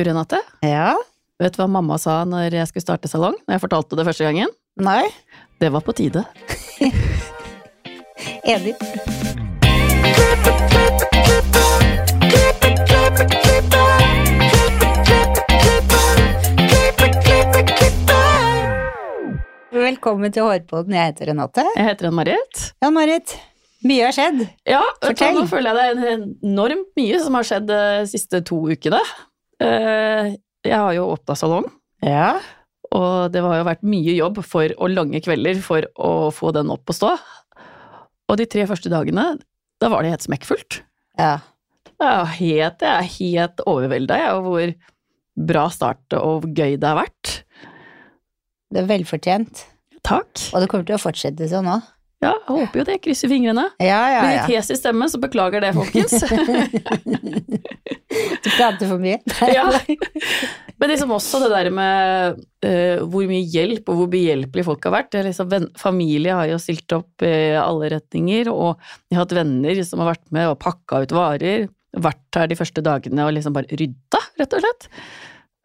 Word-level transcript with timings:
Du 0.00 0.04
Renate, 0.04 0.38
Ja? 0.62 0.96
vet 1.38 1.52
du 1.52 1.58
hva 1.60 1.66
mamma 1.68 1.98
sa 2.00 2.22
når 2.24 2.54
jeg 2.56 2.68
skulle 2.70 2.84
starte 2.86 3.08
salong? 3.12 3.34
Når 3.44 3.52
jeg 3.58 3.60
fortalte 3.66 3.98
det 3.98 4.06
første 4.08 4.24
gangen? 4.24 4.48
Nei? 4.80 5.02
Det 5.60 5.68
var 5.74 5.84
på 5.84 5.92
tide. 5.92 6.24
Enig. 8.48 8.72
Velkommen 19.70 20.32
til 20.32 20.48
Hårpodden. 20.48 20.96
Jeg 20.96 21.12
heter 21.12 21.28
Renate. 21.30 21.64
Jeg 21.76 21.86
heter 21.92 22.08
Ann-Marit. 22.08 22.64
Ja, 22.82 22.90
Marit. 22.90 23.36
Mye 23.86 24.08
har 24.08 24.16
skjedd. 24.16 24.42
Ja, 24.68 24.80
Fortell. 25.04 25.36
nå 25.38 25.44
føler 25.48 25.76
jeg 25.76 25.96
det 26.00 26.08
er 26.08 26.24
enormt 26.48 26.90
mye 26.96 27.20
som 27.22 27.36
har 27.38 27.46
skjedd 27.48 27.68
de 27.70 27.82
siste 28.10 28.40
to 28.48 28.58
ukene. 28.72 29.00
Eh, 29.60 30.36
Jeg 30.64 30.76
har 30.76 30.92
jo 30.92 31.06
åpna 31.14 31.34
salong, 31.36 31.70
Ja. 32.04 32.38
og 32.92 33.32
det 33.32 33.40
har 33.40 33.56
jo 33.58 33.64
vært 33.64 33.82
mye 33.82 34.12
jobb 34.16 34.42
for, 34.44 34.68
og 34.78 34.90
lange 34.92 35.20
kvelder 35.24 35.60
for 35.64 35.82
å 35.98 36.30
få 36.32 36.52
den 36.52 36.68
opp 36.70 36.84
å 36.92 36.92
stå. 36.96 37.14
Og 38.28 38.36
de 38.36 38.44
tre 38.46 38.66
første 38.68 38.90
dagene, 38.92 39.38
da 39.80 39.88
var 39.88 40.02
det 40.02 40.10
helt 40.12 40.26
smekkfullt. 40.28 40.82
Ja. 41.18 41.38
Jeg 42.00 42.08
er 42.08 42.24
helt, 42.36 42.80
jeg 42.80 42.90
er 42.90 43.08
helt 43.18 43.60
overvelda 43.66 44.18
av 44.30 44.44
hvor 44.44 44.74
bra 45.36 45.68
start 45.72 46.12
og 46.16 46.44
gøy 46.54 46.76
det 46.80 46.84
har 46.88 46.96
vært. 47.00 47.42
Det 48.70 48.82
er 48.84 48.86
velfortjent. 48.88 49.64
Takk. 50.04 50.28
Og 50.54 50.60
det 50.60 50.68
kommer 50.68 50.86
til 50.86 50.96
å 50.96 51.02
fortsette 51.02 51.48
sånn 51.48 51.68
òg. 51.68 51.82
Ja, 52.22 52.34
jeg 52.36 52.52
håper 52.52 52.78
jo 52.80 52.84
det. 52.84 52.98
Krysser 53.00 53.28
fingrene. 53.32 53.64
Ja, 53.80 54.00
ja, 54.12 54.22
ja. 54.28 54.46
litt 54.46 54.56
hes 54.58 54.70
i 54.70 54.76
stemmen, 54.76 55.08
så 55.08 55.16
beklager 55.20 55.60
det, 55.64 55.72
folkens. 55.72 56.20
Prater 58.60 58.90
for 58.90 59.00
mye. 59.02 59.18
ja. 59.56 59.66
Men 60.80 60.92
liksom 60.92 61.14
også 61.16 61.40
det 61.42 61.50
der 61.52 61.70
med 61.74 62.38
uh, 62.66 63.02
hvor 63.08 63.26
mye 63.28 63.42
hjelp 63.52 63.88
og 63.88 63.98
hvor 64.02 64.12
behjelpelige 64.12 64.68
folk 64.68 64.86
har 64.88 64.94
vært. 64.98 65.10
Det 65.14 65.24
liksom, 65.30 65.70
familie 65.80 66.36
har 66.36 66.48
jo 66.52 66.60
stilt 66.62 66.96
opp 66.96 67.24
i 67.26 67.34
alle 67.60 67.90
retninger, 67.96 68.52
og 68.52 68.76
jeg 69.08 69.18
har 69.18 69.24
hatt 69.24 69.36
venner 69.40 69.82
som 69.86 70.04
har 70.04 70.12
vært 70.14 70.26
med 70.36 70.52
og 70.52 70.60
pakka 70.62 71.02
ut 71.04 71.16
varer. 71.16 71.68
Vært 72.00 72.38
her 72.38 72.48
de 72.52 72.58
første 72.58 72.84
dagene 72.86 73.26
og 73.26 73.34
liksom 73.34 73.56
bare 73.56 73.80
rydda, 73.80 74.22
rett 74.38 74.56
og 74.56 74.64
slett. 74.64 74.88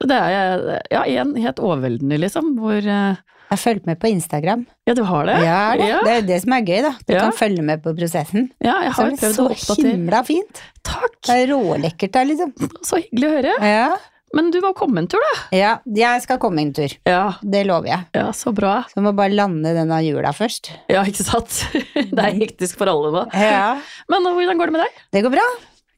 Det 0.06 0.16
er 0.18 0.66
ja, 0.92 1.06
igjen 1.06 1.36
helt 1.40 1.62
overveldende, 1.64 2.18
liksom, 2.20 2.56
hvor 2.60 2.80
eh, 2.82 3.22
Jeg 3.46 3.54
har 3.54 3.62
fulgt 3.62 3.86
med 3.86 4.00
på 4.02 4.08
Instagram. 4.10 4.66
Ja, 4.90 4.94
du 4.98 5.04
har 5.06 5.26
det? 5.30 5.36
Ja, 5.46 5.60
det, 5.78 5.88
Ja, 5.90 6.00
det 6.04 6.14
er 6.18 6.22
det 6.28 6.42
som 6.42 6.54
er 6.58 6.62
gøy, 6.66 6.82
da. 6.82 6.92
Du 7.06 7.14
Ja. 7.14 7.20
kan 7.28 7.32
følge 7.38 7.62
med 7.64 7.84
på 7.84 7.94
prosessen. 7.98 8.50
ja 8.64 8.82
jeg 8.84 8.92
har 8.98 9.10
det 9.12 9.20
prøvd 9.20 9.40
å 9.46 9.56
så 9.56 9.76
himla 9.84 10.24
fint. 10.26 10.62
Takk! 10.84 11.22
Det 11.28 11.36
er 11.44 11.48
rålekkert 11.54 12.12
der, 12.12 12.26
liksom. 12.26 12.54
Så 12.84 12.98
hyggelig 13.04 13.30
å 13.30 13.36
høre. 13.38 13.54
Ja. 13.62 13.96
Men 14.36 14.50
du 14.52 14.58
må 14.60 14.74
komme 14.76 14.98
en 15.00 15.08
tur, 15.08 15.22
da. 15.22 15.36
ja, 15.56 15.78
jeg 15.86 16.22
skal 16.26 16.38
komme 16.42 16.60
en 16.60 16.74
tur. 16.74 16.92
Ja, 17.08 17.36
Det 17.42 17.66
lover 17.68 17.88
jeg. 17.88 18.06
ja 18.16 18.26
så 18.36 18.52
bra. 18.54 18.84
Så 18.92 19.00
må 19.02 19.14
bare 19.16 19.30
lande 19.32 19.72
denne 19.78 20.02
jula 20.04 20.34
først. 20.34 20.72
Ja, 20.90 21.04
ikke 21.06 21.24
sant? 21.24 21.62
Det 21.94 22.20
er 22.20 22.34
hektisk 22.36 22.78
for 22.82 22.88
alle 22.92 23.14
nå. 23.14 23.24
Ja, 23.32 23.78
Men 24.10 24.24
hvordan 24.26 24.58
går 24.58 24.66
det 24.66 24.74
med 24.74 24.82
deg? 24.82 25.02
det 25.14 25.24
går 25.24 25.32
bra. 25.38 25.46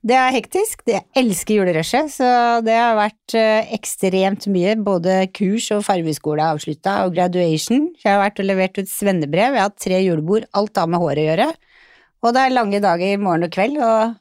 Det 0.05 0.13
er 0.13 0.33
hektisk. 0.35 0.83
Jeg 0.87 1.03
elsker 1.17 1.57
julerushet, 1.57 2.11
så 2.13 2.27
det 2.65 2.75
har 2.77 2.93
vært 2.99 3.33
eh, 3.35 3.71
ekstremt 3.75 4.45
mye. 4.53 4.75
Både 4.85 5.23
kurs 5.35 5.71
og 5.73 5.81
fargeskole 5.87 6.43
er 6.43 6.53
avslutta, 6.53 6.99
og 7.07 7.15
graduation. 7.17 7.89
Jeg 8.03 8.11
har 8.11 8.21
vært 8.21 8.39
og 8.43 8.47
levert 8.47 8.77
ut 8.77 8.91
svennebrev. 8.91 9.57
Jeg 9.57 9.63
har 9.63 9.71
hatt 9.71 9.81
tre 9.81 9.99
julebord. 10.03 10.45
Alt 10.57 10.77
har 10.77 10.87
med 10.91 11.01
håret 11.01 11.23
å 11.23 11.27
gjøre. 11.31 11.49
Og 12.23 12.33
det 12.33 12.43
er 12.43 12.55
lange 12.55 12.81
dager 12.83 13.19
morgen 13.21 13.47
og 13.49 13.53
kveld, 13.53 13.81
og 13.81 14.15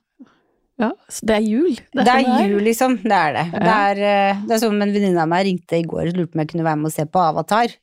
Ja, 0.77 0.91
så 1.09 1.25
det 1.25 1.39
er 1.39 1.45
jul. 1.45 1.77
Det 1.97 2.05
er 2.05 2.27
sånn 2.27 2.51
jul, 2.51 2.59
liksom. 2.67 2.99
Det 3.01 3.17
er 3.17 3.37
det. 3.37 3.45
Ja. 3.55 3.61
Det 3.61 3.77
er, 3.77 4.01
eh, 4.11 4.43
det 4.49 4.57
er 4.57 4.61
som 4.61 4.75
en 4.77 4.93
venninne 4.93 5.23
av 5.23 5.31
meg 5.33 5.47
ringte 5.49 5.79
i 5.79 5.87
går 5.89 6.11
og 6.11 6.19
lurte 6.19 6.33
på 6.33 6.37
om 6.37 6.43
jeg 6.43 6.51
kunne 6.51 6.67
være 6.67 6.81
med 6.83 6.91
og 6.91 6.97
se 6.97 7.07
på 7.09 7.23
Avatar. 7.23 7.77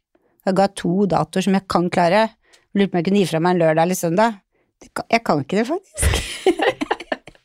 Jeg 0.44 0.58
ga 0.60 0.68
to 0.82 1.08
datoer 1.10 1.46
som 1.48 1.58
jeg 1.58 1.66
kan 1.72 1.90
klare. 1.94 2.28
Lurte 2.76 2.92
på 2.92 2.98
om 2.98 3.02
jeg 3.02 3.08
kunne 3.08 3.24
gi 3.24 3.32
fra 3.32 3.42
meg 3.42 3.56
en 3.56 3.64
lørdag 3.64 3.88
eller 3.88 3.98
søndag. 3.98 4.42
Jeg 4.84 5.24
kan 5.24 5.42
ikke 5.42 5.62
det, 5.62 5.68
faktisk. 5.72 6.20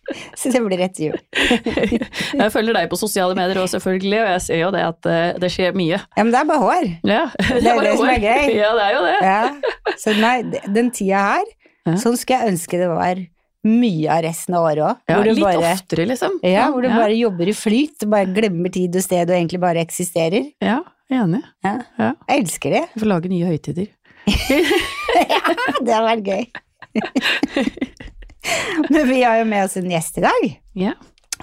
Så 0.41 0.51
det 0.55 0.61
blir 0.65 0.79
rett 0.81 0.99
jul. 1.03 1.17
Jeg 2.41 2.53
følger 2.55 2.77
deg 2.79 2.89
på 2.91 2.99
sosiale 3.01 3.35
medier 3.37 3.59
også, 3.63 3.77
selvfølgelig, 3.79 4.19
og 4.23 4.29
jeg 4.33 4.43
ser 4.47 4.61
jo 4.63 4.69
det 4.75 4.83
at 4.87 5.09
eh, 5.11 5.39
det 5.43 5.51
skjer 5.53 5.75
mye. 5.77 5.99
Ja, 6.17 6.23
men 6.25 6.31
det 6.35 6.41
er 6.41 6.49
bare 6.49 6.63
hår. 6.65 6.87
Ja, 7.09 7.23
Det 7.49 7.65
er 7.65 7.75
var 7.77 7.85
det 7.85 7.93
jo 7.95 7.99
som 8.03 8.13
er 8.13 8.23
gøy. 8.25 8.53
Ja, 8.57 8.71
det 8.79 8.85
er 8.87 8.95
jo 8.97 9.03
det. 9.07 9.17
Ja. 9.27 9.95
Så 10.05 10.15
nei, 10.21 10.37
den 10.79 10.93
tida 10.95 11.25
her, 11.33 11.51
Ja. 11.89 11.97
sånn 12.01 12.17
skulle 12.21 12.39
jeg 12.43 12.53
ønske 12.55 12.79
det 12.81 12.89
var 12.93 13.21
mye 13.69 14.09
av 14.15 14.23
resten 14.25 14.55
av 14.57 14.67
året 14.69 14.83
òg. 14.87 14.99
Ja, 15.11 15.17
litt 15.27 15.41
bare, 15.43 15.73
oftere, 15.75 16.05
liksom. 16.09 16.39
ja, 16.47 16.69
hvor 16.73 16.85
du 16.85 16.89
bare 16.93 17.17
jobber 17.19 17.49
i 17.51 17.55
flyt, 17.57 18.05
bare 18.09 18.29
glemmer 18.37 18.73
tid 18.73 18.97
og 18.97 19.05
sted 19.05 19.29
og 19.29 19.35
egentlig 19.37 19.61
bare 19.65 19.83
eksisterer. 19.85 20.47
Ja, 20.65 20.79
enig. 21.13 21.43
Jeg 21.67 22.15
elsker 22.39 22.77
det. 22.79 22.85
Du 22.95 23.03
får 23.03 23.11
lage 23.13 23.33
nye 23.33 23.49
høytider. 23.51 23.89
ja, 24.29 25.43
Det 25.81 25.93
har 25.93 26.05
vært 26.07 26.29
gøy. 26.33 26.45
Men 28.93 29.07
vi 29.09 29.23
har 29.23 29.41
jo 29.41 29.47
med 29.49 29.69
oss 29.69 29.79
en 29.81 29.91
gjest 29.91 30.21
i 30.21 30.27
dag. 30.27 30.51
Ja. 30.79 30.97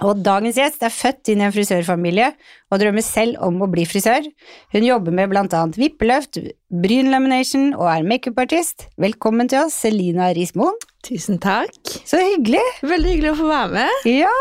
Og 0.04 0.18
dagens 0.20 0.58
gjest 0.60 0.82
er 0.84 0.92
født 0.92 1.30
inn 1.32 1.40
i 1.40 1.46
en 1.46 1.52
frisørfamilie 1.54 2.28
og 2.68 2.80
drømmer 2.82 3.04
selv 3.04 3.38
om 3.44 3.62
å 3.64 3.68
bli 3.72 3.86
frisør. 3.88 4.26
Hun 4.74 4.84
jobber 4.84 5.14
med 5.16 5.30
blant 5.32 5.54
annet 5.56 5.78
vippeløft, 5.80 6.36
brynlamination 6.68 7.70
og 7.78 7.88
er 7.94 8.04
makeupartist. 8.04 8.90
Velkommen 9.00 9.48
til 9.48 9.64
oss, 9.64 9.78
Selina 9.86 10.28
Rismoen. 10.36 10.76
Tusen 11.06 11.40
takk. 11.40 11.72
Så 12.04 12.20
hyggelig. 12.20 12.64
Veldig 12.84 13.14
hyggelig 13.14 13.32
å 13.32 13.38
få 13.40 13.48
være 13.48 13.72
med. 13.78 14.10
Ja, 14.10 14.34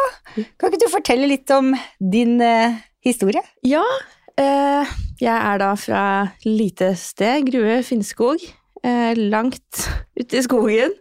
kan 0.60 0.74
ikke 0.74 0.84
du 0.84 0.92
fortelle 0.92 1.32
litt 1.32 1.56
om 1.56 1.72
din 2.02 2.36
eh, 2.44 2.76
historie? 3.06 3.44
Ja, 3.64 3.86
eh, 4.42 4.94
jeg 5.22 5.36
er 5.38 5.62
da 5.62 5.72
fra 5.80 6.04
lite 6.44 6.92
sted, 7.00 7.48
Grue 7.48 7.80
Finnskog. 7.86 8.44
Eh, 8.84 9.16
langt 9.32 9.86
ute 10.20 10.42
i 10.42 10.44
skogen. 10.44 11.00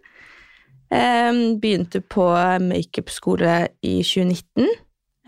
Begynte 0.95 2.01
på 2.01 2.29
makeupskole 2.63 3.55
i 3.83 3.97
2019 4.07 4.69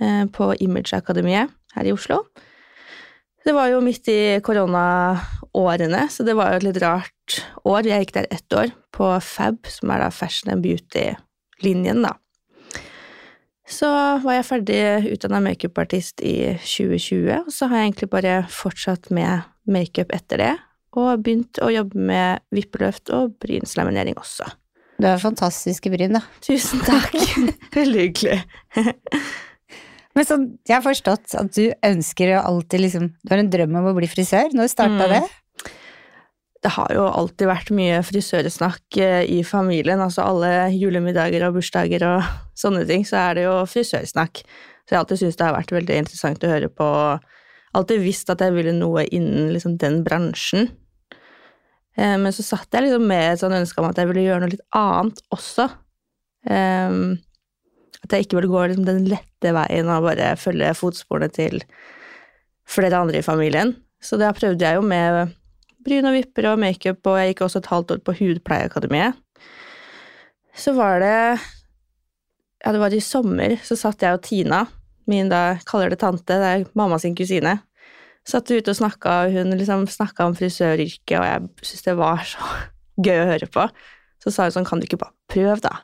eh, 0.00 0.24
på 0.30 0.50
Imageakademiet 0.62 1.50
her 1.74 1.88
i 1.88 1.94
Oslo. 1.94 2.20
Det 3.46 3.54
var 3.54 3.70
jo 3.70 3.78
midt 3.84 4.08
i 4.10 4.40
koronaårene, 4.42 6.06
så 6.10 6.24
det 6.26 6.34
var 6.34 6.50
jo 6.50 6.60
et 6.60 6.66
litt 6.66 6.80
rart 6.82 7.36
år. 7.62 7.86
Jeg 7.86 8.02
gikk 8.02 8.14
der 8.16 8.26
ett 8.34 8.56
år, 8.58 8.72
på 8.90 9.10
Fab, 9.22 9.68
som 9.70 9.92
er 9.94 10.02
da 10.02 10.08
fashion 10.10 10.50
and 10.50 10.64
beauty-linjen, 10.66 12.02
da. 12.02 12.16
Så 13.66 13.86
var 14.22 14.34
jeg 14.34 14.46
ferdig 14.46 14.80
utdanna 15.14 15.40
makeupartist 15.46 16.22
i 16.26 16.56
2020, 16.58 17.30
og 17.44 17.54
så 17.54 17.70
har 17.70 17.82
jeg 17.82 17.92
egentlig 17.92 18.10
bare 18.10 18.34
fortsatt 18.50 19.10
med 19.14 19.46
makeup 19.70 20.14
etter 20.14 20.42
det, 20.42 20.52
og 20.98 21.22
begynt 21.22 21.62
å 21.62 21.70
jobbe 21.70 22.02
med 22.10 22.42
vippeløft 22.54 23.14
og 23.14 23.34
brynslaminering 23.42 24.18
også. 24.18 24.48
Du 24.96 25.04
har 25.06 25.18
fantastiske 25.20 25.90
bryn, 25.92 26.16
da. 26.16 26.22
Tusen 26.44 26.80
takk. 26.86 27.12
Veldig 27.76 28.04
hyggelig. 28.06 28.38
Men 30.16 30.24
så, 30.24 30.38
jeg 30.64 30.72
har 30.78 30.84
forstått 30.86 31.34
at 31.36 31.50
du 31.52 31.66
ønsker 31.84 32.30
å 32.38 32.44
alltid 32.48 32.80
liksom 32.86 33.10
Du 33.20 33.32
har 33.34 33.42
en 33.42 33.50
drøm 33.52 33.74
om 33.76 33.90
å 33.90 33.96
bli 33.98 34.08
frisør. 34.08 34.48
Når 34.56 34.70
starta 34.72 35.04
Mm. 35.08 35.12
det? 35.18 35.72
Det 36.64 36.70
har 36.72 36.88
jo 36.96 37.02
alltid 37.04 37.46
vært 37.46 37.68
mye 37.76 37.98
frisørsnakk 38.02 38.96
eh, 38.98 39.22
i 39.30 39.42
familien, 39.46 40.00
altså 40.02 40.24
alle 40.24 40.70
julemiddager 40.72 41.44
og 41.46 41.58
bursdager 41.60 42.02
og 42.08 42.24
sånne 42.62 42.86
ting, 42.88 43.04
så 43.06 43.20
er 43.20 43.36
det 43.38 43.44
jo 43.44 43.52
frisørsnakk. 43.70 44.40
Så 44.86 44.94
jeg 44.94 44.96
har 44.96 45.04
alltid 45.04 45.20
syntes 45.20 45.36
det 45.38 45.46
har 45.46 45.54
vært 45.58 45.74
veldig 45.76 45.98
interessant 46.00 46.42
å 46.46 46.50
høre 46.50 46.70
på. 46.72 46.88
Alltid 47.76 48.00
visst 48.02 48.32
at 48.32 48.40
jeg 48.42 48.54
ville 48.56 48.72
noe 48.72 49.04
innen 49.12 49.52
liksom 49.52 49.76
den 49.82 50.00
bransjen. 50.06 50.70
Eh, 51.96 52.16
Men 52.18 52.32
så 52.32 52.44
satt 52.44 52.68
jeg 52.72 52.86
liksom 52.86 53.06
med 53.08 53.32
et 53.32 53.40
sånn 53.40 53.56
ønske 53.56 53.80
om 53.80 53.88
at 53.90 53.96
jeg 54.00 54.10
ville 54.10 54.26
gjøre 54.26 54.44
noe 54.44 54.52
litt 54.52 54.66
annet 54.76 55.22
også. 55.34 55.70
Ehm, 56.50 57.18
At 58.04 58.12
jeg 58.12 58.26
ikke 58.26 58.36
ville 58.38 58.52
gå 58.52 58.60
liksom 58.68 58.84
den 58.86 59.06
lette 59.10 59.50
veien 59.56 59.88
og 59.90 60.04
bare 60.04 60.36
følge 60.38 60.68
fotsporene 60.78 61.32
til 61.32 61.62
flere 62.68 63.00
andre 63.00 63.18
i 63.18 63.26
familien. 63.26 63.74
Så 64.02 64.18
da 64.20 64.30
prøvde 64.36 64.62
jeg 64.62 64.76
jo 64.76 64.82
med 64.82 65.32
bryn 65.82 66.06
og 66.06 66.14
vipper 66.14 66.52
og 66.52 66.60
makeup, 66.60 67.00
og 67.06 67.16
jeg 67.18 67.32
gikk 67.32 67.42
også 67.46 67.62
et 67.62 67.70
halvt 67.72 67.90
år 67.94 68.02
på 68.06 68.14
Hudpleieakademiet. 68.20 69.14
Så 70.54 70.74
var 70.76 71.00
det 71.00 71.40
Ja, 72.64 72.72
det 72.72 72.80
var 72.80 72.90
i 72.94 73.00
sommer, 73.00 73.56
så 73.62 73.76
satt 73.78 74.02
jeg 74.02 74.14
og 74.16 74.22
Tina, 74.22 74.66
min 75.06 75.28
da 75.28 75.56
kaller 75.66 75.90
det 75.90 76.00
tante, 76.00 76.24
det 76.26 76.46
er 76.52 76.64
mamma 76.74 76.98
sin 76.98 77.14
kusine, 77.14 77.60
satt 78.26 78.50
ute 78.50 78.72
og 78.72 78.78
snakka, 78.78 79.16
og 79.26 79.36
hun 79.36 79.54
liksom 79.58 79.84
snakka 79.90 80.26
om 80.26 80.34
frisøryrket, 80.38 81.16
og 81.20 81.26
jeg 81.28 81.44
syntes 81.62 81.84
det 81.86 81.96
var 82.00 82.24
så 82.26 82.48
gøy 83.06 83.20
å 83.22 83.28
høre 83.32 83.48
på. 83.54 83.68
Så 84.24 84.32
sa 84.34 84.48
hun 84.48 84.56
sånn, 84.56 84.66
kan 84.68 84.80
du 84.82 84.86
ikke 84.88 84.98
bare 85.04 85.14
prøve, 85.30 85.60
da? 85.62 85.76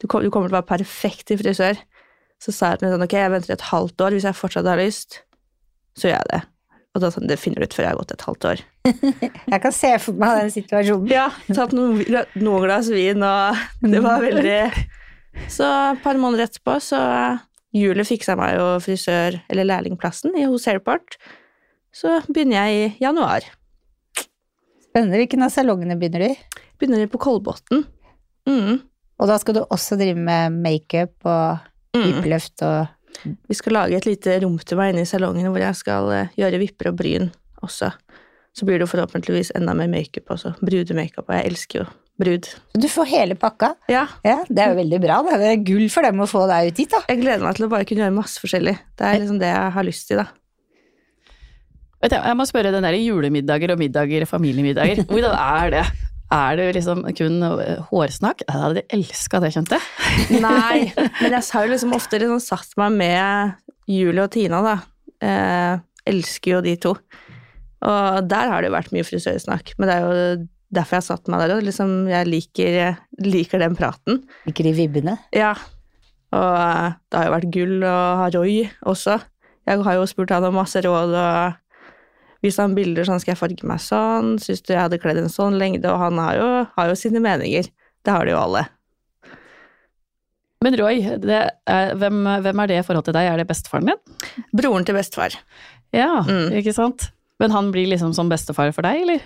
Du 0.00 0.06
kom- 0.08 0.22
du 0.22 0.30
kommer 0.30 0.48
til 0.48 0.54
å 0.56 0.60
være 0.60 0.70
perfekt 0.78 1.26
til 1.28 1.40
frisør. 1.40 1.80
Så 2.40 2.54
sa 2.56 2.70
hun 2.76 2.86
sånn, 2.94 3.02
ok, 3.04 3.16
jeg 3.18 3.32
venter 3.34 3.52
et 3.56 3.66
halvt 3.72 4.00
år, 4.06 4.14
hvis 4.16 4.24
jeg 4.28 4.38
fortsatt 4.38 4.68
har 4.70 4.78
lyst, 4.80 5.20
så 5.98 6.08
gjør 6.08 6.20
jeg 6.22 6.30
det. 6.30 6.40
Og 6.94 7.02
da 7.04 7.10
sånn, 7.14 7.26
det 7.30 7.36
finner 7.38 7.60
du 7.62 7.66
ut 7.68 7.74
før 7.76 7.84
jeg 7.84 7.92
har 7.92 7.98
gått 8.00 8.14
et 8.16 8.24
halvt 8.26 8.46
år. 8.50 8.62
Jeg 9.52 9.60
kan 9.62 9.74
se 9.76 9.90
for 10.02 10.16
meg 10.18 10.40
den 10.40 10.48
situasjonen. 10.50 11.10
Ja, 11.12 11.26
tatt 11.54 11.70
noen, 11.76 12.00
noen 12.40 12.64
glass 12.64 12.88
vin, 12.90 13.22
og 13.22 13.60
det 13.84 14.00
var 14.02 14.24
veldig 14.24 14.56
Så 15.54 15.66
et 15.92 16.00
par 16.02 16.18
måneder 16.18 16.48
etterpå 16.48 16.74
så 16.82 16.98
Julie 17.76 18.02
fiksa 18.08 18.34
meg 18.40 18.56
jo 18.58 18.64
frisør- 18.82 19.36
eller 19.52 19.68
lærlingplassen 19.68 20.34
i 20.40 20.48
hos 20.50 20.66
Airport. 20.72 21.14
Så 21.94 22.20
begynner 22.28 22.68
jeg 22.68 22.76
i 22.76 23.04
januar. 23.04 23.46
Spennende. 24.90 25.18
Hvilken 25.20 25.42
av 25.46 25.52
salongene 25.54 25.98
begynner 25.98 26.24
du 26.24 26.28
i? 26.30 26.62
Begynner 26.80 27.10
på 27.10 27.20
Kolbotn. 27.22 27.84
Mm. 28.48 28.80
Og 29.20 29.28
da 29.28 29.36
skal 29.40 29.58
du 29.58 29.64
også 29.66 29.98
drive 30.00 30.18
med 30.18 30.56
makeup 30.62 31.28
og 31.28 31.68
vippeløft 31.96 32.64
og 32.66 32.86
mm. 32.86 32.96
Vi 33.20 33.56
skal 33.58 33.74
lage 33.74 33.96
et 33.98 34.06
lite 34.06 34.36
rom 34.40 34.54
til 34.62 34.78
meg 34.78 34.92
inne 34.92 35.02
i 35.02 35.08
salongen 35.08 35.50
hvor 35.50 35.60
jeg 35.60 35.76
skal 35.76 36.06
eh, 36.14 36.28
gjøre 36.38 36.60
vipper 36.62 36.88
og 36.92 36.94
bryn 37.00 37.26
også. 37.60 37.90
Så 38.56 38.66
blir 38.68 38.78
det 38.80 38.86
forhåpentligvis 38.88 39.50
enda 39.58 39.74
mer 39.76 39.90
makeup 39.90 40.30
også. 40.30 40.54
Brudemakeup, 40.62 41.26
og 41.26 41.34
jeg 41.34 41.50
elsker 41.50 41.82
jo 41.82 41.88
brud. 42.20 42.48
Du 42.78 42.86
får 42.88 43.10
hele 43.10 43.36
pakka. 43.40 43.74
Ja, 43.90 44.06
Ja, 44.24 44.38
det 44.48 44.62
er 44.62 44.72
jo 44.72 44.78
veldig 44.78 45.00
bra. 45.02 45.20
Det 45.26 45.50
er 45.50 45.62
gull 45.66 45.88
for 45.92 46.06
dem 46.06 46.22
å 46.22 46.28
få 46.30 46.46
deg 46.50 46.70
ut 46.70 46.82
hit, 46.82 46.94
da. 46.94 47.02
jeg 47.10 47.22
gleder 47.22 47.44
meg 47.44 47.58
til 47.58 47.66
å 47.66 47.72
bare 47.74 47.88
kunne 47.88 48.04
gjøre 48.04 48.16
masse 48.16 48.42
forskjellig. 48.42 48.76
Det 48.98 49.06
er 49.08 49.20
liksom 49.20 49.42
det 49.42 49.50
jeg 49.50 49.74
har 49.76 49.88
lyst 49.90 50.08
til, 50.10 50.22
da. 50.22 50.28
Vet 52.00 52.14
jeg, 52.16 52.24
jeg 52.24 52.36
må 52.38 52.46
spørre 52.48 52.72
den 52.72 52.86
der 52.86 52.96
julemiddager 52.96 53.74
og 53.74 53.80
middager, 53.80 54.24
familiemiddager, 54.28 55.02
hvordan 55.10 55.36
er 55.36 55.74
det? 55.74 55.84
Er 56.30 56.56
det 56.60 56.68
liksom 56.76 57.02
kun 57.18 57.42
hårsnakk? 57.90 58.44
Jeg 58.46 58.62
hadde 58.62 58.84
elska 58.94 59.40
det, 59.42 59.50
kjente 59.56 59.76
jeg. 59.76 60.40
Nei, 60.44 60.92
men 61.22 61.34
jeg 61.34 61.42
har 61.42 61.66
jo 61.66 61.72
liksom 61.72 61.96
ofte 61.96 62.20
liksom 62.22 62.40
satt 62.44 62.72
meg 62.80 62.94
med 63.00 63.90
Julie 63.90 64.24
og 64.24 64.30
Tina, 64.32 64.62
da. 64.64 64.76
Eh, 65.20 65.82
elsker 66.08 66.56
jo 66.56 66.62
de 66.64 66.76
to. 66.80 66.94
Og 67.90 68.30
der 68.30 68.52
har 68.52 68.62
det 68.62 68.70
jo 68.70 68.76
vært 68.76 68.94
mye 68.94 69.04
frisørsnakk, 69.08 69.74
men 69.76 69.90
det 69.90 69.96
er 69.96 70.06
jo 70.06 70.46
derfor 70.70 70.96
jeg 70.96 71.02
har 71.02 71.08
satt 71.08 71.30
meg 71.32 71.42
der 71.42 71.56
òg. 71.56 71.64
Liksom, 71.66 71.96
jeg 72.08 72.30
liker, 72.30 72.80
liker 73.26 73.64
den 73.66 73.76
praten. 73.76 74.22
Liker 74.46 74.70
de 74.70 74.76
vibbene? 74.78 75.18
Ja. 75.36 75.52
Og 76.30 76.52
eh, 76.54 76.94
det 77.10 77.20
har 77.20 77.28
jo 77.28 77.36
vært 77.36 77.52
gull 77.58 77.76
å 77.84 77.96
ha 78.22 78.30
Roy 78.36 78.62
også. 78.88 79.18
Jeg 79.68 79.82
har 79.84 79.98
jo 79.98 80.06
spurt 80.08 80.32
han 80.32 80.46
om 80.46 80.56
masse 80.56 80.80
råd 80.86 81.10
og 81.10 81.59
vist 82.42 82.58
han 82.62 82.74
bilder 82.76 83.04
sånn 83.08 83.20
skal 83.20 83.34
jeg 83.34 83.40
farge 83.40 83.66
meg 83.68 83.80
sånn, 83.84 84.34
syns 84.40 84.62
du 84.64 84.72
jeg 84.74 84.80
hadde 84.82 84.98
kledd 85.02 85.18
en 85.20 85.28
sånn 85.32 85.58
lengde, 85.60 85.90
og 85.92 85.98
han 86.00 86.18
har 86.22 86.38
jo, 86.40 86.48
har 86.76 86.88
jo 86.92 86.98
sine 86.98 87.20
meninger. 87.24 87.68
Det 88.04 88.14
har 88.14 88.24
de 88.24 88.32
jo 88.32 88.40
alle. 88.40 88.62
Men 90.64 90.76
Roy, 90.76 90.98
det 91.22 91.36
er, 91.72 91.94
hvem, 91.96 92.18
hvem 92.44 92.60
er 92.62 92.68
det 92.68 92.78
i 92.80 92.84
forhold 92.84 93.06
til 93.06 93.14
deg? 93.16 93.28
Er 93.32 93.40
det 93.40 93.46
bestefaren 93.48 93.88
din? 93.88 94.00
Broren 94.56 94.84
til 94.88 94.96
bestefar. 94.98 95.36
Ja, 95.96 96.20
Mm. 96.26 96.50
ikke 96.60 96.74
sant? 96.76 97.08
Men 97.40 97.50
han 97.54 97.70
blir 97.72 97.88
liksom 97.88 98.12
som 98.14 98.28
bestefar 98.28 98.72
for 98.76 98.84
deg, 98.84 99.00
eller? 99.06 99.22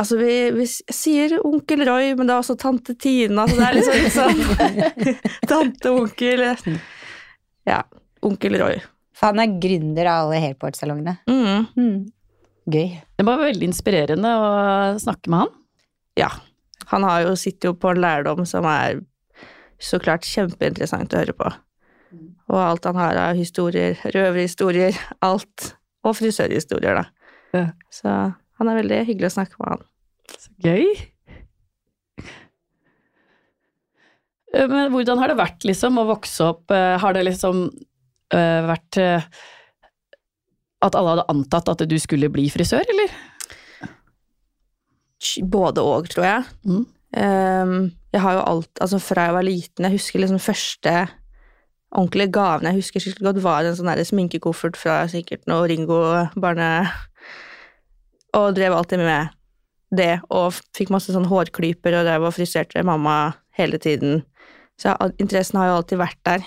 Altså, 0.00 0.16
vi, 0.16 0.50
vi 0.56 0.64
sier 0.70 1.34
onkel 1.44 1.82
Roy, 1.84 2.14
men 2.16 2.26
det 2.30 2.32
er 2.32 2.40
også 2.40 2.56
tante 2.56 2.94
Tina, 2.96 3.44
så 3.50 3.58
det 3.58 3.66
er 3.66 3.76
liksom 3.76 3.98
litt 4.00 4.16
sånn 4.16 5.18
Tante, 5.50 5.92
onkel 5.92 6.46
Ja, 7.68 7.82
onkel 8.24 8.56
Roy. 8.62 8.78
For 9.12 9.34
han 9.34 9.42
er 9.44 9.58
gründer 9.60 10.08
av 10.08 10.30
alle 10.30 10.40
Hairport-salongene. 10.46 11.18
Mm. 11.28 11.66
Mm. 11.76 11.98
Gøy. 12.70 12.92
Det 13.18 13.26
var 13.26 13.40
veldig 13.42 13.66
inspirerende 13.70 14.30
å 14.38 14.50
snakke 15.02 15.30
med 15.32 15.44
han. 15.44 15.54
Ja. 16.20 16.28
Han 16.92 17.04
har 17.06 17.24
jo, 17.26 17.34
sitter 17.38 17.70
jo 17.70 17.78
på 17.78 17.90
en 17.92 18.00
lærdom 18.02 18.44
som 18.48 18.66
er 18.68 19.00
så 19.80 20.00
klart 20.02 20.26
kjempeinteressant 20.28 21.12
å 21.14 21.20
høre 21.22 21.34
på. 21.36 21.50
Og 22.50 22.58
alt 22.58 22.86
han 22.88 22.98
har 22.98 23.18
av 23.20 23.38
historier, 23.38 23.94
røverhistorier, 24.14 24.96
alt. 25.24 25.72
Og 26.06 26.16
frisørhistorier, 26.16 26.96
da. 26.96 27.04
Ja. 27.54 27.64
Så 27.92 28.10
han 28.10 28.70
er 28.70 28.78
veldig 28.80 29.02
hyggelig 29.08 29.30
å 29.30 29.34
snakke 29.38 29.60
med 29.60 29.74
han. 29.74 29.82
Så 30.40 30.52
gøy. 30.64 30.86
Eh, 34.54 34.66
Men 34.68 34.90
hvordan 34.94 35.20
har 35.20 35.30
det 35.30 35.38
vært 35.40 35.66
liksom 35.68 36.00
å 36.00 36.08
vokse 36.08 36.50
opp? 36.54 36.70
Eh, 36.74 36.96
Har 37.02 37.14
det 37.14 37.26
liksom 37.28 37.66
eh, 38.34 38.60
vært 38.66 39.00
at 40.84 40.96
alle 40.96 41.14
hadde 41.14 41.28
antatt 41.32 41.68
at 41.68 41.84
du 41.88 41.96
skulle 42.00 42.30
bli 42.32 42.48
frisør, 42.52 42.84
eller? 42.94 43.14
Både 45.52 45.84
og, 45.84 46.08
tror 46.12 46.26
jeg. 46.26 46.44
Mm. 46.64 46.84
Um, 47.10 47.74
jeg 48.14 48.22
har 48.22 48.36
jo 48.36 48.44
alt, 48.46 48.70
altså 48.80 49.00
fra 49.02 49.26
jeg 49.26 49.36
var 49.36 49.46
liten, 49.46 49.86
jeg 49.86 49.98
husker 49.98 50.22
liksom 50.22 50.38
første 50.42 50.92
ordentlige 51.90 52.30
gaven 52.30 52.68
jeg 52.68 52.78
husker 52.78 53.02
skikkelig 53.02 53.26
godt, 53.26 53.40
var 53.42 53.66
en 53.66 53.74
sånn 53.74 53.90
sminkekoffert 54.06 54.78
fra 54.78 55.02
sikkert 55.10 55.46
noe 55.50 55.68
Ringo 55.70 56.00
barne... 56.38 56.70
Og 58.30 58.52
drev 58.54 58.70
alltid 58.70 59.00
med 59.02 59.32
det, 59.90 60.20
og 60.30 60.54
fikk 60.76 60.92
masse 60.94 61.10
sånn 61.10 61.26
hårklyper, 61.26 61.96
og 61.98 62.04
drev 62.06 62.28
og 62.28 62.36
friserte 62.36 62.84
mamma 62.86 63.32
hele 63.58 63.80
tiden. 63.82 64.20
Så 64.78 64.92
interessen 65.18 65.58
har 65.58 65.66
jo 65.66 65.78
alltid 65.80 65.98
vært 65.98 66.20
der. 66.28 66.44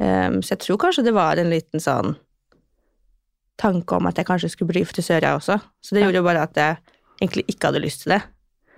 Um, 0.00 0.38
så 0.40 0.54
jeg 0.54 0.62
tror 0.64 0.80
kanskje 0.80 1.04
det 1.04 1.12
var 1.12 1.36
en 1.36 1.52
liten 1.52 1.84
sånn 1.84 2.14
tanke 3.62 3.96
om 3.96 4.10
at 4.10 4.18
jeg 4.20 4.26
kanskje 4.28 4.50
skulle 4.52 4.72
bli 4.74 4.82
frisør, 4.88 5.22
jeg 5.22 5.38
også. 5.38 5.56
Så 5.82 5.94
det 5.94 6.02
Ja. 6.02 6.08
gjorde 6.08 6.20
jo 6.20 6.26
bare 6.26 6.42
at 6.48 6.58
jeg 6.58 6.76
egentlig 7.22 7.44
ikke 7.54 7.70
hadde 7.70 7.82
lyst 7.84 8.02
til 8.04 8.16
det. 8.16 8.22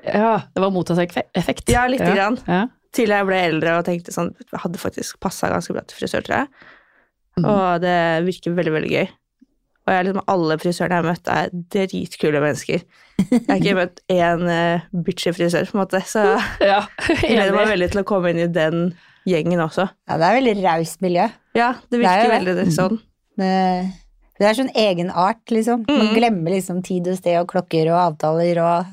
Ja, 0.05 0.35
det 0.53 0.61
var 0.61 0.71
motsatt 0.75 1.01
effekt. 1.35 1.69
Ja, 1.73 1.87
lite 1.89 2.05
ja. 2.11 2.15
grann. 2.15 2.39
Ja. 2.47 2.63
Til 2.95 3.09
jeg 3.11 3.27
ble 3.27 3.39
eldre 3.49 3.79
og 3.81 3.87
tenkte 3.89 4.13
sånn 4.15 4.29
Jeg 4.39 4.61
hadde 4.63 4.79
faktisk 4.79 5.17
passa 5.25 5.49
ganske 5.51 5.73
bra 5.75 5.83
til 5.89 5.97
frisør, 5.99 6.23
tror 6.27 6.37
jeg. 6.45 6.49
Mm. 7.41 7.45
Og 7.51 7.81
det 7.83 7.95
virker 8.29 8.55
veldig, 8.55 8.73
veldig 8.77 8.91
gøy. 8.93 9.09
Og 9.85 9.93
jeg, 9.93 10.05
liksom, 10.07 10.23
alle 10.33 10.57
frisørene 10.63 10.95
jeg 10.95 11.03
har 11.03 11.09
møtt, 11.11 11.29
er 11.29 11.51
dritkule 11.75 12.41
mennesker. 12.41 12.85
Jeg 13.19 13.41
har 13.49 13.59
ikke 13.59 13.75
møtt 13.83 13.99
én 14.15 14.45
uh, 14.49 14.85
bitchy 15.05 15.33
frisør, 15.37 15.67
på 15.69 15.77
en 15.77 15.83
måte, 15.83 16.01
så 16.09 16.23
ja. 16.71 16.79
jeg 17.25 17.35
gleder 17.35 17.57
meg 17.57 17.69
veldig 17.75 17.91
til 17.93 18.01
å 18.05 18.07
komme 18.09 18.31
inn 18.33 18.45
i 18.45 18.47
den 18.55 18.87
gjengen 19.29 19.61
også. 19.65 19.89
Ja, 20.09 20.17
det 20.21 20.29
er 20.31 20.39
veldig 20.39 20.55
raust 20.65 21.03
miljø. 21.05 21.27
Ja, 21.59 21.73
det 21.91 21.99
Det 21.99 22.01
er 22.01 22.05
virker 22.05 22.31
det. 22.31 22.55
veldig 22.55 22.77
sånn. 22.79 22.97
Det, 23.41 23.51
det 24.39 24.47
er 24.49 24.57
sånn 24.59 24.73
egenart, 24.75 25.43
liksom. 25.55 25.85
Man 25.89 26.09
Mm. 26.11 26.15
glemmer 26.17 26.51
liksom 26.57 26.83
tid 26.83 27.07
og 27.09 27.17
sted 27.21 27.39
og 27.41 27.49
klokker 27.53 27.91
og 27.93 28.01
avtaler 28.19 28.59
og 28.65 28.87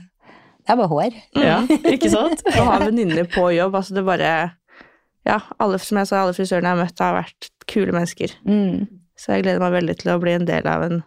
Det 0.62 0.70
er 0.70 0.78
bare 0.78 0.92
hår. 0.92 1.14
Ja, 1.42 1.56
ikke 1.90 2.10
sant? 2.14 2.44
Å 2.60 2.64
ha 2.68 2.76
venninner 2.84 3.26
på 3.26 3.48
jobb, 3.56 3.74
altså 3.76 3.96
det 3.98 4.04
bare 4.06 4.34
Ja, 5.26 5.40
alle, 5.60 5.78
som 5.82 5.98
jeg 5.98 6.08
sa, 6.08 6.22
alle 6.22 6.34
frisørene 6.38 6.70
jeg 6.70 6.78
har 6.78 6.84
møtt, 6.86 7.00
har 7.02 7.16
vært 7.18 7.50
kule 7.68 7.92
mennesker. 7.94 8.32
Mm. 8.46 8.88
Så 9.18 9.34
jeg 9.36 9.44
gleder 9.44 9.60
meg 9.62 9.74
veldig 9.74 9.96
til 10.02 10.12
å 10.14 10.20
bli 10.22 10.32
en 10.38 10.46
del 10.46 10.66
av 10.70 10.84
en 10.86 11.04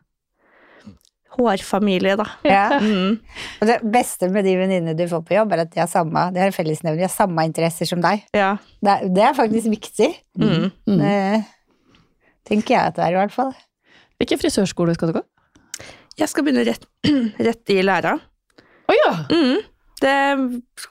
hårfamilie, 1.38 2.16
da. 2.20 2.26
Ja. 2.46 2.64
Mm. 2.84 3.18
Og 3.60 3.66
det 3.68 3.78
beste 3.94 4.28
med 4.30 4.44
de 4.46 4.54
venninnene 4.58 4.94
du 4.98 5.04
får 5.10 5.22
på 5.26 5.34
jobb, 5.34 5.52
er 5.54 5.62
at 5.64 5.70
de 5.74 5.80
har 5.82 5.88
samme, 5.90 6.26
de 6.34 6.38
har 6.42 6.50
en 6.50 6.54
fellesnevner, 6.54 6.98
de 7.00 7.06
har 7.06 7.12
samme 7.14 7.44
interesser 7.48 7.88
som 7.88 8.02
deg. 8.04 8.22
Ja. 8.36 8.52
Det 8.84 8.92
er, 8.92 9.08
det 9.16 9.24
er 9.30 9.34
faktisk 9.38 9.70
viktig. 9.72 10.10
Mm. 10.38 10.68
Mm. 10.86 10.98
Det 11.00 11.44
tenker 12.50 12.74
jeg 12.76 12.90
at 12.92 12.98
det 12.98 13.06
er, 13.06 13.14
i 13.16 13.20
hvert 13.22 13.34
fall. 13.34 13.54
Hvilken 14.24 14.40
frisørskole 14.40 14.94
skal 14.96 15.10
du 15.10 15.18
gå? 15.18 15.20
Jeg 16.16 16.30
skal 16.32 16.46
begynne 16.46 16.62
rett, 16.64 16.86
rett 17.46 17.72
i 17.74 17.82
læra. 17.84 18.14
Å 18.88 18.94
ja! 18.96 19.10
Mm. 19.28 19.58
Det 20.00 20.14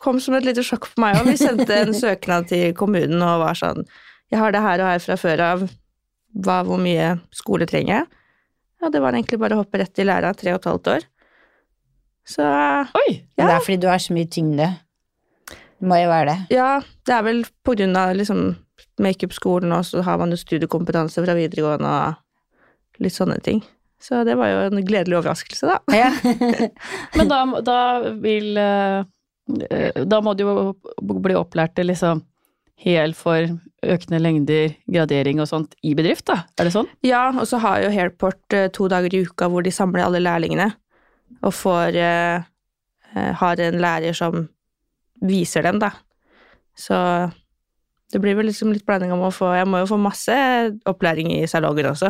kom 0.03 0.19
som 0.21 0.35
et 0.37 0.45
lite 0.45 0.61
sjokk 0.65 0.85
på 0.91 1.01
meg 1.01 1.17
òg. 1.17 1.31
Vi 1.31 1.39
sendte 1.41 1.79
en 1.81 1.95
søknad 1.97 2.45
til 2.51 2.75
kommunen 2.77 3.21
og 3.25 3.41
var 3.41 3.57
sånn 3.57 3.81
Jeg 4.29 4.37
har 4.37 4.53
det 4.53 4.61
her 4.61 4.83
og 4.85 4.89
her 4.91 5.01
fra 5.01 5.17
før 5.17 5.43
av. 5.47 5.65
Hva, 6.45 6.59
hvor 6.67 6.77
mye 6.81 7.15
skole 7.33 7.65
trenger 7.69 7.95
jeg? 7.95 8.21
Ja, 8.83 8.93
det 8.93 9.01
var 9.01 9.17
egentlig 9.17 9.41
bare 9.41 9.57
å 9.57 9.63
hoppe 9.63 9.81
rett 9.81 10.01
i 10.01 10.05
læra, 10.05 10.33
tre 10.37 10.53
og 10.53 10.61
et 10.61 10.69
halvt 10.69 10.93
år. 10.93 11.05
Så 12.29 12.45
Oi! 13.01 13.09
Ja. 13.33 13.47
det 13.47 13.51
er 13.51 13.65
fordi 13.65 13.81
du 13.81 13.89
har 13.89 14.01
så 14.01 14.13
mye 14.13 14.29
tyngde. 14.29 14.69
Det 15.49 15.89
må 15.89 15.97
jo 16.03 16.09
være 16.13 16.29
det. 16.29 16.57
ja, 16.59 16.71
det 17.05 17.17
er 17.17 17.25
vel 17.25 17.41
på 17.65 17.73
grunn 17.79 17.97
av 17.97 18.13
liksom 18.13 18.51
makeup-skolen, 19.01 19.73
og 19.73 19.89
så 19.89 20.05
har 20.05 20.21
man 20.21 20.29
jo 20.33 20.37
studiekompetanse 20.37 21.21
fra 21.25 21.33
videregående 21.37 21.89
og 21.89 22.22
litt 23.01 23.15
sånne 23.15 23.39
ting. 23.45 23.63
Så 24.03 24.23
det 24.27 24.35
var 24.35 24.51
jo 24.51 24.61
en 24.67 24.83
gledelig 24.83 25.21
overraskelse, 25.21 25.69
da. 25.69 25.79
Ja. 25.95 26.11
Men 27.17 27.31
da, 27.31 27.39
da 27.63 27.79
vil 28.19 28.57
eh, 28.59 30.03
Da 30.03 30.19
må 30.23 30.33
du 30.35 30.43
jo 30.43 30.53
bli 30.99 31.37
opplært 31.39 31.77
til 31.77 31.91
liksom 31.91 32.23
hel 32.83 33.13
for 33.15 33.47
økende 33.83 34.19
lengder, 34.19 34.73
gradering 34.91 35.39
og 35.39 35.47
sånt 35.47 35.75
i 35.85 35.93
bedrift, 35.95 36.25
da? 36.27 36.41
Er 36.59 36.67
det 36.67 36.73
sånn? 36.75 36.89
Ja, 37.05 37.29
og 37.31 37.45
så 37.47 37.59
har 37.63 37.83
jo 37.83 37.91
Hairport 37.93 38.55
eh, 38.55 38.69
to 38.75 38.89
dager 38.91 39.13
i 39.13 39.23
uka 39.27 39.47
hvor 39.51 39.63
de 39.63 39.71
samler 39.71 40.03
alle 40.03 40.23
lærlingene, 40.23 40.71
og 41.43 41.53
får 41.55 41.99
eh, 41.99 42.49
Har 43.13 43.59
en 43.61 43.75
lærer 43.77 44.15
som 44.17 44.47
viser 45.21 45.63
dem, 45.63 45.77
da. 45.79 45.91
Så 46.75 46.97
det 48.11 48.21
blir 48.21 48.35
vel 48.37 48.49
liksom 48.49 48.71
litt 48.73 48.85
blanding 48.85 49.13
om 49.13 49.21
å 49.27 49.33
få 49.33 49.51
Jeg 49.53 49.69
må 49.69 49.83
jo 49.83 49.91
få 49.91 49.99
masse 50.01 50.33
opplæring 50.89 51.31
i 51.35 51.45
salongen 51.49 51.91
også. 51.91 52.09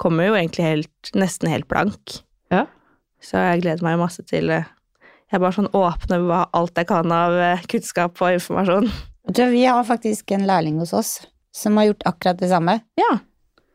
Kommer 0.00 0.30
jo 0.30 0.36
egentlig 0.38 0.64
helt, 0.64 1.10
nesten 1.18 1.50
helt 1.52 1.68
blank. 1.68 2.20
Ja. 2.52 2.64
Så 3.20 3.36
jeg 3.36 3.62
gleder 3.66 3.84
meg 3.84 3.98
masse 4.00 4.24
til 4.24 4.48
eh, 4.54 4.64
Jeg 5.30 5.40
bare 5.42 5.52
sånn 5.54 5.68
åpner 5.76 6.24
alt 6.56 6.78
jeg 6.80 6.88
kan 6.88 7.12
av 7.14 7.36
eh, 7.36 7.60
kunnskap 7.70 8.16
og 8.24 8.38
informasjon. 8.38 8.88
Vi 9.36 9.64
har 9.68 9.84
faktisk 9.86 10.32
en 10.34 10.46
lærling 10.48 10.78
hos 10.80 10.94
oss 10.96 11.10
som 11.54 11.76
har 11.78 11.90
gjort 11.90 12.06
akkurat 12.08 12.40
det 12.40 12.48
samme. 12.50 12.78
Ja. 12.98 13.18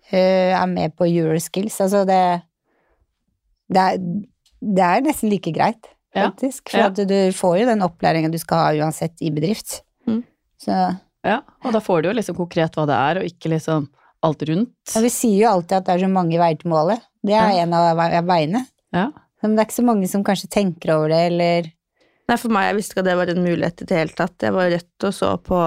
Hun 0.10 0.20
er 0.20 0.68
med 0.72 0.96
på 0.98 1.06
Euroskills. 1.08 1.78
Altså 1.86 2.02
det 2.10 2.20
det 3.74 3.82
er, 3.82 4.02
det 4.62 4.84
er 4.86 5.02
nesten 5.06 5.32
like 5.32 5.52
greit, 5.56 5.88
Ja. 6.16 6.30
faktisk. 6.30 6.70
For 6.70 6.78
Ja. 6.80 6.90
du 6.90 7.32
får 7.34 7.60
jo 7.60 7.66
den 7.66 7.82
opplæringen 7.82 8.32
du 8.32 8.38
skal 8.38 8.58
ha 8.58 8.86
uansett 8.86 9.16
i 9.22 9.32
bedrift. 9.32 9.82
Mm. 10.08 10.24
Så 10.62 11.00
Ja, 11.26 11.40
og 11.64 11.74
da 11.74 11.80
får 11.80 12.04
du 12.04 12.10
jo 12.10 12.14
liksom 12.14 12.36
konkret 12.38 12.76
hva 12.78 12.86
det 12.86 12.94
er, 12.96 13.18
og 13.20 13.26
ikke 13.26 13.50
liksom 13.50 13.88
alt 14.24 14.42
rundt. 14.50 14.72
Ja, 14.96 15.02
vi 15.02 15.10
sier 15.14 15.42
jo 15.44 15.50
alltid 15.52 15.78
at 15.78 15.86
det 15.86 15.94
er 15.96 16.06
så 16.06 16.12
mange 16.12 16.38
veier 16.40 16.58
til 16.60 16.70
målet. 16.72 17.02
Det 17.26 17.34
er 17.34 17.52
Ja. 17.52 17.64
en 17.64 17.74
av 17.74 17.98
vei- 17.98 18.22
veiene. 18.26 18.66
Ja. 18.94 19.12
Men 19.44 19.56
det 19.56 19.60
er 19.62 19.66
ikke 19.68 19.82
så 19.84 19.86
mange 19.86 20.08
som 20.08 20.24
kanskje 20.24 20.50
tenker 20.50 20.96
over 20.96 21.10
det, 21.10 21.32
eller 21.32 21.72
Nei, 22.28 22.38
for 22.38 22.50
meg, 22.50 22.72
jeg 22.72 22.76
visste 22.80 22.94
ikke 22.96 23.04
at 23.04 23.06
det 23.06 23.18
var 23.20 23.30
en 23.30 23.44
mulighet 23.46 23.82
i 23.82 23.86
det 23.86 23.98
hele 24.00 24.16
tatt. 24.18 24.42
Jeg 24.42 24.54
var 24.56 24.70
rett 24.74 25.04
og 25.06 25.14
så 25.14 25.28
på 25.46 25.60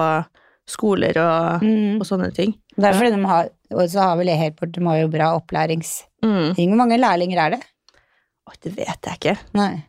skoler 0.67 1.15
og, 1.17 1.61
mm. 1.63 2.01
og 2.01 2.05
sånne 2.05 2.33
ting. 2.35 2.51
Det 2.75 2.83
er 2.83 2.93
fordi 2.97 3.11
de 3.15 3.25
har 3.25 3.49
Og 3.71 3.85
så 3.87 4.01
har 4.01 4.17
vel 4.17 4.27
e-Airport, 4.33 4.71
de 4.73 4.81
har 4.83 4.97
jo 4.97 5.07
bra 5.13 5.27
opplæringsting. 5.37 6.09
Mm. 6.25 6.55
Hvor 6.57 6.75
mange 6.75 6.97
lærlinger 6.99 7.37
er 7.37 7.49
det? 7.51 7.59
Å, 8.49 8.53
det 8.65 8.71
vet 8.75 9.05
jeg 9.05 9.19
ikke. 9.19 9.37
Nei. 9.53 9.85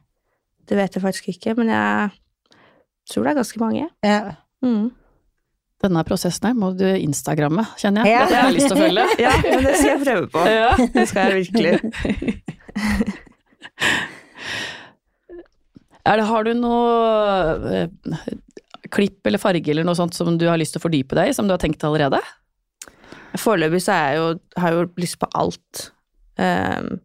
Det 0.69 0.77
vet 0.77 0.93
jeg 0.95 1.03
faktisk 1.03 1.29
ikke, 1.33 1.57
men 1.57 1.69
jeg 1.73 2.11
tror 3.11 3.25
det 3.25 3.31
er 3.33 3.39
ganske 3.41 3.59
mange. 3.63 3.89
Ja. 4.05 4.35
Mm. 4.63 4.91
Denne 5.81 6.03
prosessen 6.05 6.51
her 6.51 6.57
må 6.59 6.73
du 6.77 6.85
instagramme, 6.85 7.65
kjenner 7.81 8.05
jeg. 8.05 8.13
Ja. 8.13 8.25
Det 8.29 8.37
har 8.37 8.49
jeg 8.51 8.57
lyst 8.59 8.69
til 8.69 8.77
å 8.77 8.83
følge. 8.85 9.05
Ja, 9.25 9.33
men 9.47 9.65
det 9.65 9.75
skal 9.79 9.91
jeg 9.91 10.03
prøve 10.05 10.27
på. 10.35 10.45
Ja. 10.51 10.71
Det 10.97 11.07
skal 11.09 11.21
jeg 11.25 11.35
virkelig. 11.45 11.73
Det, 16.11 16.25
har 16.27 16.43
du 16.43 16.51
noe 16.59 16.91
eh, 17.71 18.23
klipp 18.91 19.29
eller 19.29 19.39
farge 19.39 19.71
eller 19.71 19.87
noe 19.87 19.95
sånt 19.95 20.17
som 20.17 20.35
du 20.41 20.47
har 20.49 20.59
lyst 20.59 20.75
til 20.75 20.81
å 20.81 20.85
fordype 20.85 21.15
deg 21.15 21.31
i, 21.31 21.35
som 21.37 21.47
du 21.47 21.53
har 21.55 21.61
tenkt 21.63 21.85
allerede? 21.87 22.19
Foreløpig 23.39 23.83
så 23.85 23.95
jeg 23.95 24.19
jo, 24.19 24.25
har 24.59 24.73
jeg 24.73 24.81
jo 24.81 24.89
lyst 25.05 25.21
på 25.21 25.29
alt. 25.39 25.85
Um, 26.41 26.99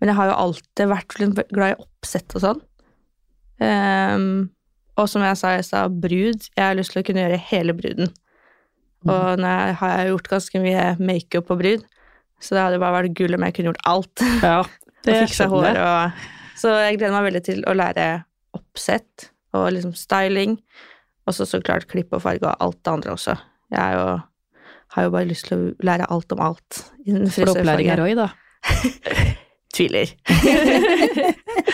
men 0.00 0.10
jeg 0.10 0.18
har 0.18 0.30
jo 0.30 0.38
alltid 0.42 0.90
vært 0.90 1.14
glad 1.52 1.68
i 1.70 1.78
oppsett 1.78 2.34
og 2.38 2.44
sånn. 2.44 2.64
Ehm, 3.62 4.48
og 4.98 5.06
som 5.10 5.22
jeg 5.22 5.38
sa 5.38 5.54
i 5.56 5.64
stad, 5.64 5.94
brud. 6.02 6.48
Jeg 6.56 6.64
har 6.64 6.76
lyst 6.78 6.94
til 6.94 7.02
å 7.02 7.06
kunne 7.06 7.22
gjøre 7.24 7.38
hele 7.50 7.74
bruden. 7.76 8.10
Og 9.06 9.38
nå 9.38 9.52
har 9.78 9.94
jeg 9.94 10.10
gjort 10.10 10.30
ganske 10.32 10.62
mye 10.62 10.84
makeup 10.98 11.46
på 11.48 11.56
brud, 11.60 11.84
så 12.42 12.56
det 12.56 12.64
hadde 12.64 12.80
bare 12.82 12.96
vært 12.96 13.14
gull 13.18 13.36
om 13.36 13.44
jeg 13.46 13.56
kunne 13.56 13.72
gjort 13.72 13.88
alt. 13.92 14.24
Ja, 14.48 14.60
og 14.64 15.06
fiksa 15.06 15.46
hår 15.48 15.78
og 15.78 16.24
Så 16.58 16.72
jeg 16.74 16.98
gleder 16.98 17.14
meg 17.14 17.28
veldig 17.28 17.42
til 17.46 17.62
å 17.70 17.74
lære 17.78 18.08
oppsett 18.58 19.28
og 19.56 19.70
liksom 19.76 19.94
styling. 19.96 20.58
Og 21.28 21.36
så 21.36 21.46
så 21.46 21.60
klart 21.62 21.86
klipp 21.90 22.12
og 22.16 22.24
farge 22.24 22.48
og 22.48 22.64
alt 22.64 22.80
det 22.82 22.92
andre 22.92 23.14
også. 23.14 23.36
Jeg 23.72 23.96
jo, 23.98 24.04
har 24.96 25.06
jo 25.06 25.14
bare 25.14 25.28
lyst 25.28 25.48
til 25.48 25.58
å 25.58 25.72
lære 25.86 26.08
alt 26.10 26.34
om 26.34 26.42
alt 26.42 26.82
innen 27.04 27.30
For 27.30 27.52
opplæring 27.52 27.92
er 27.92 28.00
frisørfaget. 28.02 28.02
Roy, 28.02 28.14
da. 28.18 28.28
Tviler. 29.76 30.08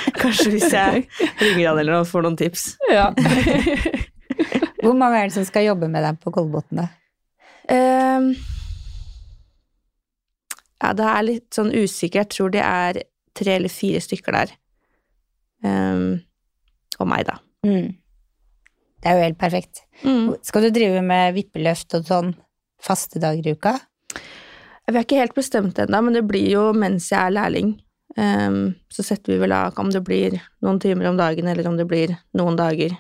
Kanskje 0.23 0.51
hvis 0.55 0.73
jeg 0.73 1.07
ringer 1.41 1.71
han 1.71 1.81
eller 1.81 1.99
noe, 1.99 2.09
får 2.09 2.27
noen 2.27 2.39
tips. 2.39 2.67
Ja. 2.93 3.11
Hvor 4.85 4.95
mange 4.99 5.19
er 5.19 5.31
det 5.31 5.37
som 5.37 5.47
skal 5.49 5.69
jobbe 5.69 5.89
med 5.91 6.05
deg 6.05 6.21
på 6.23 6.33
Kolbotn, 6.35 6.83
da? 6.83 6.91
Um, 7.65 8.35
ja, 10.83 10.93
det 10.93 11.09
er 11.09 11.27
litt 11.27 11.57
sånn 11.57 11.73
usikker. 11.73 12.25
Jeg 12.25 12.33
tror 12.35 12.53
det 12.53 12.63
er 12.65 13.01
tre 13.35 13.57
eller 13.57 13.73
fire 13.73 14.03
stykker 14.05 14.37
der. 14.37 14.55
Um, 15.65 16.21
og 17.01 17.09
meg, 17.09 17.25
da. 17.31 17.39
Mm. 17.65 17.95
Det 19.01 19.11
er 19.11 19.19
jo 19.19 19.25
helt 19.27 19.41
perfekt. 19.41 19.83
Skal 20.45 20.67
du 20.67 20.71
drive 20.73 21.01
med 21.05 21.35
vippeløft 21.37 21.97
og 21.99 22.07
sånn 22.09 22.31
faste 22.85 23.21
dager 23.21 23.49
i 23.49 23.57
uka? 23.57 23.75
Vi 24.85 24.97
har 24.97 25.05
ikke 25.07 25.21
helt 25.21 25.37
bestemt 25.37 25.81
ennå, 25.81 26.01
men 26.05 26.17
det 26.17 26.25
blir 26.29 26.47
jo 26.53 26.69
mens 26.77 27.09
jeg 27.13 27.21
er 27.21 27.33
lærling. 27.33 27.75
Ehm, 28.17 28.75
så 28.93 29.03
setter 29.03 29.33
vi 29.35 29.39
vel 29.43 29.53
av 29.53 29.75
om 29.83 29.91
det 29.91 30.03
blir 30.07 30.37
noen 30.63 30.79
timer 30.83 31.09
om 31.11 31.17
dagen, 31.19 31.49
eller 31.51 31.67
om 31.67 31.77
det 31.77 31.87
blir 31.91 32.17
noen 32.39 32.57
dager. 32.57 32.97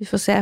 Vi 0.00 0.06
får 0.08 0.18
se. 0.20 0.38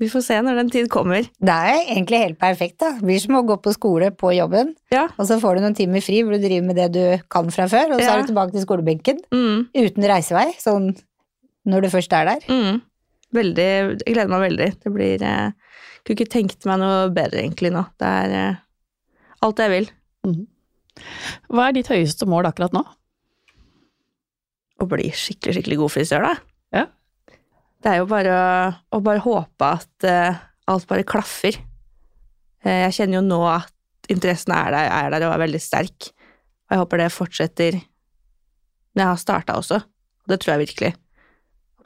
Vi 0.00 0.08
får 0.08 0.22
se 0.24 0.36
når 0.42 0.56
den 0.58 0.70
tid 0.72 0.88
kommer. 0.90 1.26
Det 1.40 1.52
er 1.54 1.82
egentlig 1.94 2.18
helt 2.22 2.38
perfekt, 2.40 2.78
da. 2.80 2.92
Det 2.98 3.04
blir 3.06 3.20
som 3.22 3.36
å 3.38 3.42
gå 3.46 3.56
på 3.62 3.72
skole 3.76 4.10
på 4.16 4.32
jobben, 4.34 4.74
Ja. 4.90 5.06
og 5.18 5.26
så 5.28 5.38
får 5.40 5.56
du 5.56 5.60
noen 5.62 5.76
timer 5.76 6.00
fri 6.02 6.22
hvor 6.22 6.32
du 6.32 6.40
driver 6.42 6.66
med 6.66 6.76
det 6.76 6.92
du 6.92 7.22
kan 7.30 7.50
fra 7.50 7.68
før, 7.68 7.94
og 7.94 8.00
så 8.00 8.06
Ja. 8.08 8.14
er 8.18 8.22
du 8.22 8.32
tilbake 8.32 8.52
til 8.52 8.64
skolebenken 8.66 9.18
Mm, 9.30 9.68
uten 9.74 10.02
reisevei, 10.08 10.52
sånn 10.58 10.96
når 11.66 11.82
du 11.82 11.88
først 11.88 12.12
er 12.12 12.24
der. 12.24 12.40
mm. 12.48 12.82
Veldig 13.32 14.02
Jeg 14.04 14.14
gleder 14.14 14.28
meg 14.28 14.50
veldig. 14.50 14.82
Det 14.84 14.92
blir 14.92 15.22
eh, 15.22 15.52
Kunne 16.04 16.16
ikke 16.16 16.28
tenkt 16.32 16.66
meg 16.66 16.80
noe 16.80 17.08
bedre 17.10 17.40
egentlig 17.40 17.70
nå. 17.72 17.86
Det 17.96 18.06
er 18.06 18.30
eh, 18.50 18.56
alt 19.40 19.56
jeg 19.56 19.70
vil. 19.70 20.46
Hva 21.52 21.68
er 21.68 21.76
ditt 21.76 21.90
høyeste 21.90 22.28
mål 22.28 22.48
akkurat 22.50 22.74
nå? 22.76 22.82
Å 24.82 24.88
bli 24.88 25.10
skikkelig, 25.14 25.56
skikkelig 25.58 25.78
god 25.82 25.94
frisør, 25.94 26.26
da. 26.26 26.32
Ja. 26.74 26.86
Det 27.82 27.90
er 27.90 28.00
jo 28.00 28.08
bare 28.10 28.34
å, 28.94 29.00
bare 29.02 29.22
håpe 29.22 29.68
at 29.78 30.06
uh, 30.06 30.42
alt 30.70 30.88
bare 30.90 31.06
klaffer. 31.06 31.58
Uh, 32.62 32.86
jeg 32.86 32.98
kjenner 32.98 33.20
jo 33.20 33.24
nå 33.26 33.40
at 33.50 34.10
interessen 34.12 34.54
er 34.54 34.74
der, 34.74 34.90
er 34.90 35.14
der 35.14 35.26
og 35.28 35.36
er 35.36 35.44
veldig 35.44 35.62
sterk. 35.62 36.10
Og 36.66 36.74
jeg 36.74 36.82
håper 36.82 37.02
det 37.02 37.12
fortsetter 37.14 37.78
når 38.92 39.04
jeg 39.04 39.10
har 39.10 39.22
starta 39.22 39.58
også. 39.58 39.80
Og 39.82 40.32
det 40.32 40.38
tror 40.42 40.54
jeg 40.54 40.66
virkelig. 40.66 40.92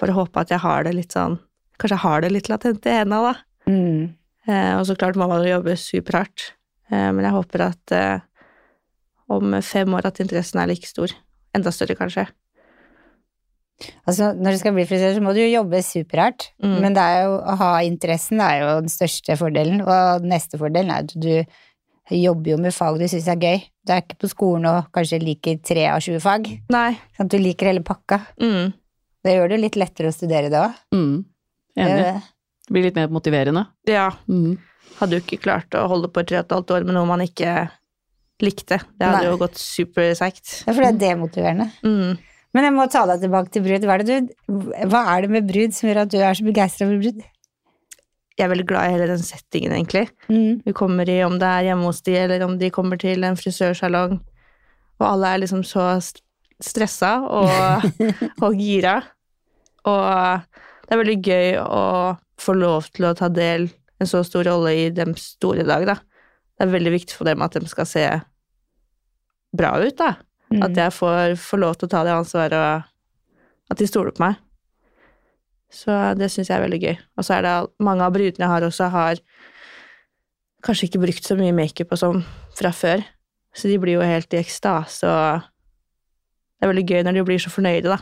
Bare 0.01 0.17
håpe 0.17 0.43
at 0.43 0.53
jeg 0.53 0.61
har 0.61 0.85
det 0.85 0.93
litt 0.97 1.15
sånn 1.17 1.39
Kanskje 1.77 1.97
jeg 1.97 2.05
har 2.07 2.23
det 2.25 2.29
litt 2.33 2.47
latent 2.49 2.87
i 2.89 2.93
hendene, 2.95 3.19
da. 3.35 3.69
Mm. 3.69 4.05
Uh, 4.49 4.75
og 4.79 4.87
så 4.89 4.95
klart 4.97 5.19
må 5.21 5.27
man 5.29 5.43
jo 5.45 5.51
jobbe 5.59 5.75
superhardt. 5.77 6.53
Men 6.89 7.19
jeg 7.27 7.35
håper 7.35 7.63
at 7.67 7.93
om 9.28 9.56
fem 9.62 9.95
år 9.99 10.06
at 10.11 10.21
interessen 10.23 10.61
er 10.62 10.68
like 10.71 10.87
stor. 10.87 11.12
Enda 11.56 11.73
større, 11.75 11.97
kanskje. 11.99 12.26
Altså, 14.09 14.30
når 14.33 14.54
du 14.54 14.59
skal 14.62 14.73
bli 14.76 14.87
frisør, 14.88 15.14
så 15.18 15.23
må 15.25 15.35
du 15.37 15.42
jo 15.42 15.50
jobbe 15.52 15.83
superhardt, 15.85 16.47
Mm. 16.64 16.76
men 16.80 16.95
det 16.97 17.02
er 17.02 17.25
jo, 17.26 17.33
å 17.45 17.56
ha 17.61 17.71
interessen 17.85 18.40
er 18.40 18.61
jo 18.62 18.68
den 18.80 18.88
største 18.88 19.37
fordelen, 19.37 19.83
og 19.85 20.23
den 20.23 20.30
neste 20.33 20.56
fordelen 20.59 20.90
er 20.90 21.04
at 21.04 21.12
du 21.12 21.45
jobber 22.16 22.50
jo 22.52 22.56
med 22.62 22.73
fag 22.73 22.99
du 22.99 23.04
syns 23.11 23.28
er 23.28 23.37
gøy. 23.37 23.61
Du 23.85 23.92
er 23.92 24.00
ikke 24.00 24.16
på 24.23 24.30
skolen 24.33 24.64
og 24.71 24.88
kanskje 24.95 25.21
liker 25.21 25.59
tre 25.62 25.88
av 25.90 26.00
20 26.00 26.21
fag, 26.25 26.49
Nei. 26.71 26.92
sånn 27.18 27.26
at 27.26 27.35
du 27.35 27.38
liker 27.38 27.66
hele 27.66 27.83
pakka. 27.85 28.21
Mm. 28.40 28.73
Det 29.26 29.35
gjør 29.37 29.49
det 29.50 29.61
litt 29.61 29.76
lettere 29.76 30.09
å 30.09 30.14
studere 30.14 30.49
det 30.49 30.61
òg. 30.62 30.73
Mm. 30.95 31.25
Enig. 31.76 32.23
Det 32.66 32.73
blir 32.73 32.83
litt 32.88 32.95
mer 32.97 33.09
motiverende. 33.09 33.66
Ja. 33.87 34.09
Mm. 34.30 34.56
Hadde 35.00 35.18
jo 35.18 35.21
ikke 35.21 35.42
klart 35.42 35.75
å 35.76 35.87
holde 35.90 36.09
på 36.09 36.23
i 36.23 36.25
tre 36.25 36.38
og 36.38 36.47
et 36.47 36.54
halvt 36.56 36.71
år 36.78 36.87
med 36.87 36.95
noe 36.97 37.04
man 37.11 37.21
ikke 37.21 37.68
likte. 38.45 38.78
Det 38.99 39.07
hadde 39.07 39.23
Nei. 39.23 39.28
jo 39.31 39.38
gått 39.40 39.57
superseigt. 39.61 40.62
Ja, 40.66 40.73
for 40.73 40.83
det 40.85 40.90
er 40.95 40.99
demotiverende. 41.00 41.71
Mm. 41.87 42.19
Men 42.57 42.64
jeg 42.69 42.75
må 42.76 42.87
ta 42.93 43.02
deg 43.09 43.23
tilbake 43.25 43.52
til 43.52 43.64
brud. 43.66 43.85
Hva 43.85 43.95
er 43.99 44.05
det, 44.09 44.19
du, 44.49 44.52
hva 44.93 45.02
er 45.14 45.25
det 45.26 45.31
med 45.35 45.49
brud 45.49 45.75
som 45.76 45.88
gjør 45.90 46.02
at 46.05 46.12
du 46.12 46.19
er 46.21 46.37
så 46.38 46.45
begeistra 46.47 46.88
for 46.88 47.02
brud? 47.02 47.25
Jeg 48.37 48.45
er 48.45 48.50
veldig 48.52 48.66
glad 48.69 48.88
i 48.90 48.93
hele 48.97 49.09
den 49.09 49.23
settingen, 49.25 49.73
egentlig. 49.73 50.07
Mm. 50.28 50.62
Vi 50.66 50.73
kommer 50.76 51.09
i 51.09 51.19
om 51.25 51.38
det 51.40 51.49
er 51.49 51.71
hjemme 51.71 51.88
hos 51.88 52.02
de, 52.05 52.16
eller 52.21 52.45
om 52.45 52.59
de 52.61 52.69
kommer 52.73 53.00
til 53.00 53.25
en 53.25 53.37
frisørsalong, 53.40 54.19
og 55.00 55.07
alle 55.09 55.31
er 55.33 55.40
liksom 55.45 55.62
så 55.64 55.87
st- 56.05 56.21
stressa 56.61 57.14
og, 57.25 57.87
og 58.45 58.57
gira. 58.61 58.99
Og 59.88 60.45
det 60.85 60.93
er 60.97 61.00
veldig 61.00 61.16
gøy 61.25 61.57
å 61.64 61.83
få 62.40 62.57
lov 62.61 62.90
til 62.93 63.09
å 63.09 63.14
ta 63.16 63.28
del 63.33 63.71
en 64.00 64.09
så 64.11 64.21
stor 64.28 64.45
rolle 64.50 64.75
i 64.76 64.87
deres 64.93 65.31
store 65.38 65.64
dag, 65.64 65.87
da. 65.88 65.97
Det 66.57 66.65
er 66.65 66.73
veldig 66.73 66.95
viktig 66.95 67.19
for 67.19 67.29
dem 67.29 67.45
at 67.45 67.57
de 67.57 67.69
skal 67.69 67.89
se 67.89 68.05
bra 69.57 69.75
ut, 69.83 69.97
da. 69.99 70.15
Mm. 70.53 70.63
At 70.63 70.79
jeg 70.79 70.95
får, 70.95 71.37
får 71.43 71.63
lov 71.63 71.77
til 71.77 71.89
å 71.89 71.93
ta 71.93 72.03
det 72.07 72.15
ansvaret, 72.15 72.57
og 72.57 73.73
at 73.73 73.81
de 73.81 73.89
stoler 73.89 74.15
på 74.17 74.25
meg. 74.25 74.39
Så 75.73 75.93
det 76.17 76.31
syns 76.33 76.49
jeg 76.49 76.57
er 76.57 76.65
veldig 76.65 76.81
gøy. 76.81 76.97
Og 77.19 77.27
så 77.27 77.37
er 77.37 77.45
det 77.45 77.55
mange 77.83 78.07
av 78.07 78.15
brudene 78.15 78.45
jeg 78.45 78.53
har 78.53 78.67
også, 78.67 78.89
har 78.95 79.21
kanskje 80.67 80.89
ikke 80.89 81.03
brukt 81.03 81.27
så 81.27 81.37
mye 81.39 81.55
makeup 81.55 81.93
og 81.95 82.01
sånn 82.01 82.25
fra 82.57 82.73
før. 82.75 83.05
Så 83.57 83.71
de 83.71 83.79
blir 83.81 83.99
jo 83.99 84.07
helt 84.07 84.33
i 84.37 84.41
ekstase, 84.41 85.09
og 85.09 85.47
det 86.57 86.67
er 86.67 86.73
veldig 86.73 86.87
gøy 86.87 87.05
når 87.05 87.19
de 87.19 87.27
blir 87.29 87.43
så 87.43 87.53
fornøyde, 87.53 87.93
da. 87.93 87.99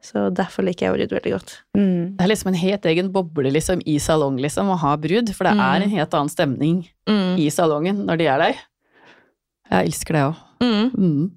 Så 0.00 0.28
derfor 0.30 0.62
liker 0.62 0.86
jeg 0.86 0.94
brud 0.94 1.10
veldig 1.16 1.32
godt. 1.34 1.52
Mm. 1.76 2.16
Det 2.16 2.22
er 2.24 2.28
liksom 2.30 2.48
en 2.52 2.60
helt 2.60 2.84
egen 2.86 3.08
boble 3.12 3.50
liksom, 3.50 3.80
i 3.84 3.96
salong, 3.98 4.36
liksom, 4.38 4.68
å 4.70 4.76
ha 4.78 4.92
brud, 4.96 5.32
for 5.34 5.44
det 5.48 5.54
Mm. 5.56 5.60
er 5.64 5.82
en 5.82 5.90
helt 5.90 6.14
annen 6.14 6.28
stemning 6.30 6.88
Mm. 7.08 7.36
i 7.38 7.48
salongen 7.50 8.04
når 8.06 8.18
de 8.18 8.26
er 8.26 8.38
der. 8.38 8.54
Jeg 9.70 9.86
elsker 9.90 10.12
det 10.14 10.22
òg. 10.22 10.36
Mm. 10.60 10.90
Mm. 10.94 11.30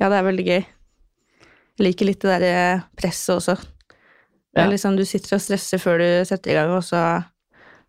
Ja, 0.00 0.08
det 0.08 0.18
er 0.18 0.26
veldig 0.32 0.46
gøy. 0.46 0.64
Jeg 1.78 1.86
liker 1.86 2.06
litt 2.06 2.20
det 2.20 2.40
derre 2.40 2.84
presset 2.96 3.36
også. 3.36 3.56
Det 4.54 4.64
Ja. 4.64 4.66
liksom 4.68 4.96
du 4.96 5.04
sitter 5.04 5.36
og 5.36 5.40
stresser 5.40 5.78
før 5.78 5.98
du 5.98 6.24
setter 6.24 6.50
i 6.50 6.54
gang, 6.54 6.70
og 6.70 6.82
så 6.82 7.24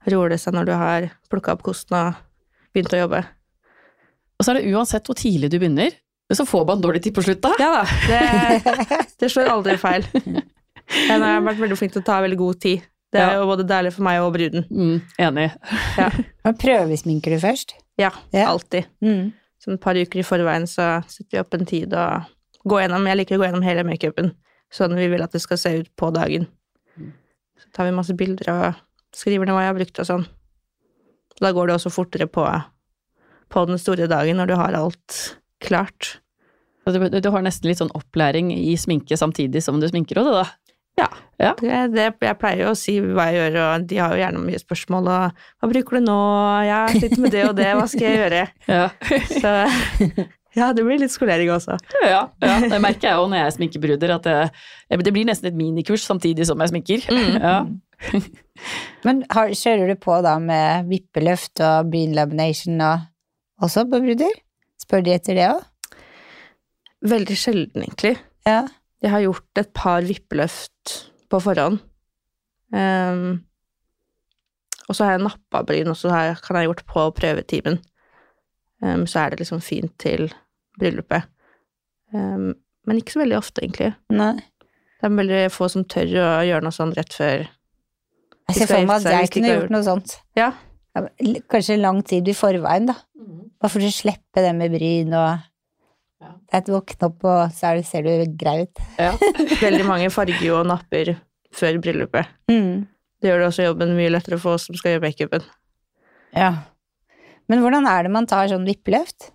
roer 0.08 0.29
det 0.29 0.39
seg 0.39 0.53
når 0.53 0.65
du 0.65 0.74
har 0.74 1.10
plukka 1.31 1.51
opp 1.53 1.63
kosten 1.63 1.98
og 1.98 2.15
begynt 2.75 2.93
å 2.93 3.08
jobbe. 3.08 3.25
Og 4.39 4.46
så 4.46 4.51
er 4.55 4.62
det 4.62 4.72
uansett 4.74 5.03
hvor 5.05 5.15
tidlig 5.15 5.50
du 5.50 5.58
begynner, 5.60 5.91
så 6.31 6.46
får 6.46 6.67
man 6.67 6.81
dårlig 6.81 7.01
tid 7.01 7.13
på 7.15 7.24
slutt 7.25 7.41
da. 7.41 7.53
Ja 7.60 7.72
da, 7.72 7.84
det, 8.08 9.08
det 9.20 9.30
slår 9.32 9.50
aldri 9.52 9.76
feil. 9.82 10.06
Jeg 10.90 11.20
har 11.22 11.44
vært 11.46 11.60
veldig 11.62 11.78
flink 11.78 11.94
til 11.94 12.02
å 12.02 12.06
ta 12.08 12.18
veldig 12.24 12.38
god 12.40 12.60
tid. 12.64 12.86
Det 13.14 13.20
er 13.22 13.32
Ja. 13.34 13.40
jo 13.42 13.48
både 13.50 13.66
deilig 13.70 13.92
for 13.94 14.06
meg 14.06 14.22
og 14.22 14.34
bruden. 14.36 14.66
Mm, 14.70 15.02
enig. 15.22 15.48
Ja. 15.98 16.10
Prøvesminker 16.64 17.34
du 17.36 17.40
først? 17.42 17.74
Ja, 17.98 18.12
Ja. 18.34 18.48
alltid. 18.52 18.86
Mm. 19.02 19.32
Så 19.60 19.74
et 19.74 19.82
par 19.82 19.98
uker 19.98 20.20
i 20.22 20.26
forveien 20.26 20.66
så 20.70 21.02
setter 21.10 21.32
vi 21.36 21.40
opp 21.42 21.54
en 21.58 21.66
tid 21.66 21.94
og 21.94 22.26
går 22.70 22.84
gjennom 22.86 23.08
Jeg 23.10 23.18
liker 23.18 23.36
å 23.38 23.42
gå 23.42 23.48
gjennom 23.50 23.66
hele 23.66 23.84
makeupen, 23.84 24.32
sånn 24.72 24.96
vi 24.96 25.08
vil 25.12 25.22
at 25.26 25.32
det 25.36 25.42
skal 25.42 25.58
se 25.58 25.74
ut 25.82 25.90
på 25.98 26.12
dagen. 26.16 26.48
Så 27.60 27.68
tar 27.76 27.86
vi 27.90 27.96
masse 27.98 28.14
bilder 28.16 28.50
og 28.54 28.76
skriver 29.16 29.46
ned 29.50 29.56
hva 29.58 29.66
jeg 29.66 29.74
har 29.74 29.80
brukt 29.82 30.00
og 30.00 30.06
sånn. 30.08 30.26
Da 31.42 31.52
går 31.56 31.68
det 31.70 31.76
også 31.80 31.92
fortere 31.92 32.28
på, 32.28 32.46
på 33.50 33.66
den 33.68 33.78
store 33.82 34.08
dagen 34.12 34.38
når 34.40 34.48
du 34.52 34.56
har 34.60 34.74
alt 34.78 35.18
klart. 35.64 36.20
Du, 36.88 37.20
du 37.22 37.30
har 37.30 37.44
nesten 37.46 37.70
litt 37.70 37.82
sånn 37.82 37.92
opplæring 37.98 38.50
i 38.56 38.74
sminke 38.80 39.18
samtidig 39.20 39.62
som 39.62 39.78
du 39.82 39.88
sminker 39.90 40.22
òg, 40.22 40.32
da? 40.40 40.46
Ja. 41.00 41.08
Ja. 41.40 41.54
Det, 41.60 41.76
det, 41.94 42.08
jeg 42.26 42.38
pleier 42.42 42.66
jo 42.66 42.72
å 42.74 42.78
si 42.78 42.98
hva 43.00 43.30
jeg 43.30 43.40
gjør, 43.40 43.60
og 43.64 43.86
de 43.88 44.00
har 44.02 44.16
jo 44.16 44.20
gjerne 44.24 44.42
mye 44.44 44.60
spørsmål. 44.60 45.08
Og 45.08 45.38
'hva 45.62 45.70
bruker 45.72 46.00
du 46.00 46.02
nå?' 46.08 46.66
'Jeg 46.68 47.04
sitter 47.04 47.22
med 47.24 47.32
det 47.32 47.46
og 47.48 47.56
det, 47.56 47.70
hva 47.78 47.88
skal 47.88 48.08
jeg 48.10 48.20
gjøre?' 48.20 48.48
Ja. 48.76 48.90
Så 49.40 49.54
ja, 50.58 50.72
det 50.74 50.84
blir 50.84 51.00
litt 51.00 51.14
skolering 51.14 51.52
også. 51.54 51.78
ja, 52.04 52.26
ja. 52.42 52.56
Det 52.66 52.82
merker 52.82 53.08
jeg 53.08 53.22
òg 53.22 53.30
når 53.30 53.44
jeg 53.44 53.56
sminker 53.60 53.84
bruder, 53.86 54.16
at 54.18 54.28
det, 54.28 55.04
det 55.06 55.14
blir 55.14 55.28
nesten 55.30 55.52
et 55.52 55.56
minikurs 55.56 56.04
samtidig 56.04 56.48
som 56.50 56.60
jeg 56.60 56.74
sminker. 56.74 57.06
Mm. 57.08 57.38
Ja. 57.38 57.56
Men 59.06 59.24
har, 59.32 59.54
kjører 59.56 59.94
du 59.94 59.96
på 60.02 60.20
da 60.26 60.36
med 60.42 60.90
vippeløft 60.90 61.62
og 61.64 61.92
bean 61.94 62.18
lamination 62.18 62.82
og 62.82 63.08
også 63.64 63.86
på 63.88 64.02
bruder? 64.04 64.36
Spør 64.82 65.06
de 65.06 65.16
etter 65.16 65.38
det 65.38 65.48
òg? 65.54 65.64
Veldig 67.06 67.38
sjelden, 67.39 67.84
egentlig. 67.86 68.18
Ja. 68.48 68.63
Jeg 69.00 69.13
har 69.13 69.24
gjort 69.24 69.62
et 69.62 69.70
par 69.75 70.03
vippeløft 70.03 70.96
på 71.32 71.39
forhånd. 71.44 71.79
Um, 72.75 73.39
og 74.89 74.98
så 74.98 75.06
har 75.06 75.15
jeg 75.15 75.24
nappa 75.24 75.62
bryn, 75.65 75.91
og 75.91 75.98
så 75.98 76.12
har 76.12 76.27
jeg, 76.27 76.39
kan 76.44 76.60
jeg 76.60 76.70
gjort 76.70 76.86
på 76.89 77.06
prøvetimen. 77.22 77.79
Um, 78.84 79.06
så 79.08 79.24
er 79.24 79.32
det 79.32 79.44
liksom 79.44 79.62
fint 79.63 79.94
til 80.01 80.27
bryllupet. 80.79 81.29
Um, 82.13 82.51
men 82.88 83.00
ikke 83.00 83.15
så 83.15 83.24
veldig 83.24 83.38
ofte, 83.38 83.63
egentlig. 83.63 83.94
Nei. 84.12 84.34
Det 85.00 85.08
er 85.08 85.15
veldig 85.15 85.44
få 85.56 85.70
som 85.72 85.86
tør 85.88 86.10
å 86.20 86.29
gjøre 86.44 86.65
noe 86.65 86.75
sånn 86.75 86.91
rett 86.98 87.13
før 87.15 87.46
Jeg 88.50 88.56
ser 88.58 88.72
for 88.74 88.89
meg 88.89 89.06
at 89.06 89.13
jeg 89.13 89.29
kunne 89.32 89.53
gjort 89.53 89.72
noe 89.72 89.86
sånt. 89.86 90.18
Ja. 90.36 90.50
Kanskje 91.48 91.77
lang 91.79 92.01
tid 92.03 92.27
i 92.27 92.36
forveien, 92.36 92.89
da. 92.89 92.98
Bare 93.60 93.72
for 93.72 93.86
å 93.86 93.91
slippe 93.94 94.44
det 94.44 94.51
med 94.58 94.74
bryn 94.74 95.13
og 95.15 95.46
Ja. 96.20 96.34
Det 96.36 96.56
er 96.56 96.64
et 96.64 96.72
våkne 96.74 97.08
opp, 97.08 97.24
og 97.24 97.42
så 97.56 97.74
det, 97.78 97.86
ser 97.88 98.04
du 98.04 98.38
grei 98.40 98.66
ut. 98.66 98.82
Ja. 99.00 99.14
Veldig 99.62 99.86
mange 99.88 100.10
farger 100.12 100.58
og 100.58 100.68
napper 100.68 101.14
før 101.56 101.80
bryllupet. 101.84 102.28
Mm. 102.52 102.88
Det 103.20 103.32
gjør 103.32 103.42
det 103.42 103.48
også 103.50 103.68
jobben 103.70 103.96
mye 103.98 104.12
lettere 104.12 104.40
for 104.40 104.58
oss 104.58 104.68
som 104.68 104.78
skal 104.80 104.96
gjøre 104.96 105.06
makeupen. 105.08 105.48
Ja. 106.36 106.52
Men 107.50 107.64
hvordan 107.64 107.88
er 107.90 108.06
det 108.06 108.14
man 108.14 108.28
tar 108.30 108.52
sånn 108.52 108.68
vippeløft? 108.68 109.32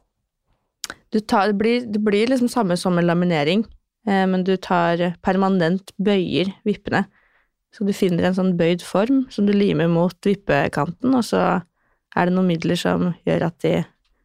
Du 1.14 1.20
tar, 1.20 1.52
det, 1.52 1.58
blir, 1.58 1.84
det 1.88 2.00
blir 2.02 2.30
liksom 2.30 2.50
samme 2.50 2.76
som 2.80 2.98
en 2.98 3.06
laminering, 3.06 3.64
eh, 4.08 4.24
men 4.30 4.44
du 4.46 4.56
tar 4.56 5.14
permanent 5.24 5.92
bøyer 6.02 6.52
vippene. 6.66 7.04
Så 7.74 7.86
du 7.86 7.94
finner 7.96 8.28
en 8.28 8.36
sånn 8.36 8.54
bøyd 8.58 8.84
form 8.86 9.24
som 9.34 9.48
du 9.48 9.54
limer 9.54 9.88
mot 9.90 10.14
vippekanten, 10.26 11.14
og 11.16 11.24
så 11.26 11.42
er 12.14 12.28
det 12.28 12.34
noen 12.36 12.52
midler 12.52 12.78
som 12.78 13.12
gjør 13.26 13.48
at 13.48 13.58
de 13.64 13.80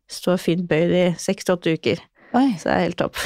står 0.10 0.42
fint 0.42 0.68
bøyd 0.70 0.94
i 0.94 1.06
seks 1.22 1.48
til 1.48 1.58
åtte 1.58 1.74
uker. 1.78 2.02
Oi, 2.38 2.54
Så 2.60 2.70
det 2.70 2.76
er 2.76 2.86
helt 2.86 3.00
topp. 3.00 3.18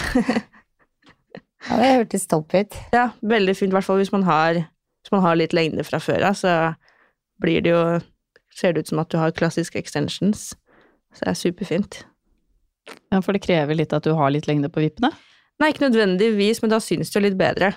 ja, 1.67 1.77
det 1.79 1.91
hørtes 1.97 2.27
topp 2.31 2.55
ut. 2.55 2.77
Ja, 2.95 3.09
veldig 3.21 3.55
fint, 3.57 3.73
i 3.73 3.77
hvert 3.77 3.87
fall 3.87 3.99
hvis 3.99 4.13
man 4.13 4.23
har, 4.27 4.61
hvis 5.03 5.13
man 5.15 5.25
har 5.25 5.37
litt 5.39 5.55
lengde 5.55 5.83
fra 5.87 5.99
før 6.03 6.29
av, 6.29 6.39
så 6.39 6.55
blir 7.43 7.63
det 7.65 7.75
jo 7.75 7.83
Ser 8.53 8.75
det 8.75 8.83
ut 8.83 8.89
som 8.91 8.99
at 9.01 9.09
du 9.09 9.15
har 9.17 9.31
klassiske 9.33 9.79
extensions. 9.81 10.51
Så 11.09 11.23
det 11.23 11.31
er 11.31 11.37
superfint. 11.39 11.95
Ja, 13.09 13.17
For 13.17 13.33
det 13.33 13.41
krever 13.41 13.73
litt 13.73 13.95
at 13.97 14.05
du 14.05 14.11
har 14.13 14.29
litt 14.29 14.45
lengde 14.45 14.69
på 14.69 14.83
vippene? 14.83 15.09
Nei, 15.57 15.71
ikke 15.71 15.87
nødvendigvis, 15.87 16.61
men 16.61 16.69
da 16.69 16.77
syns 16.77 17.09
det 17.09 17.17
jo 17.17 17.23
litt 17.25 17.39
bedre. 17.39 17.71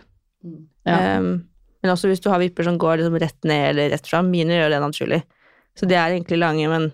Ja. 0.85 1.17
Um, 1.17 1.47
men 1.81 1.93
også 1.95 2.11
hvis 2.11 2.21
du 2.21 2.29
har 2.33 2.43
vipper 2.43 2.67
som 2.67 2.77
går 2.83 3.01
liksom 3.01 3.17
rett 3.23 3.49
ned 3.49 3.71
eller 3.71 3.93
rett 3.95 4.09
fram. 4.11 4.29
Mine 4.33 4.57
gjør 4.59 4.75
det 4.75 4.83
naturlig. 4.85 5.23
Så 5.81 5.89
de 5.89 5.97
er 5.97 6.13
egentlig 6.17 6.41
lange, 6.41 6.69
men 6.73 6.91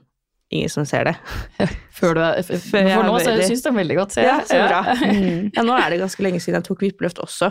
ingen 0.52 0.71
som 0.73 0.85
ser 0.88 1.09
det. 1.11 1.14
Før 1.99 2.14
du 2.18 2.23
er, 2.25 2.38
f- 2.42 2.52
f- 2.59 2.73
jeg 2.78 2.92
for 2.94 3.09
nå 3.09 3.18
syns 3.25 3.64
jeg 3.66 3.75
veldig 3.76 3.97
godt. 3.99 4.14
ser 4.16 4.28
Ja, 4.28 4.38
så 4.47 4.61
bra. 4.68 4.80
Mm. 5.02 5.50
Ja, 5.56 5.64
nå 5.66 5.76
er 5.78 5.90
det 5.94 6.00
ganske 6.04 6.25
lenge 6.26 6.40
siden 6.44 6.59
jeg 6.61 6.66
tok 6.68 6.85
vippeløft 6.85 7.21
også. 7.25 7.50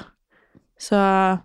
Så 0.81 0.97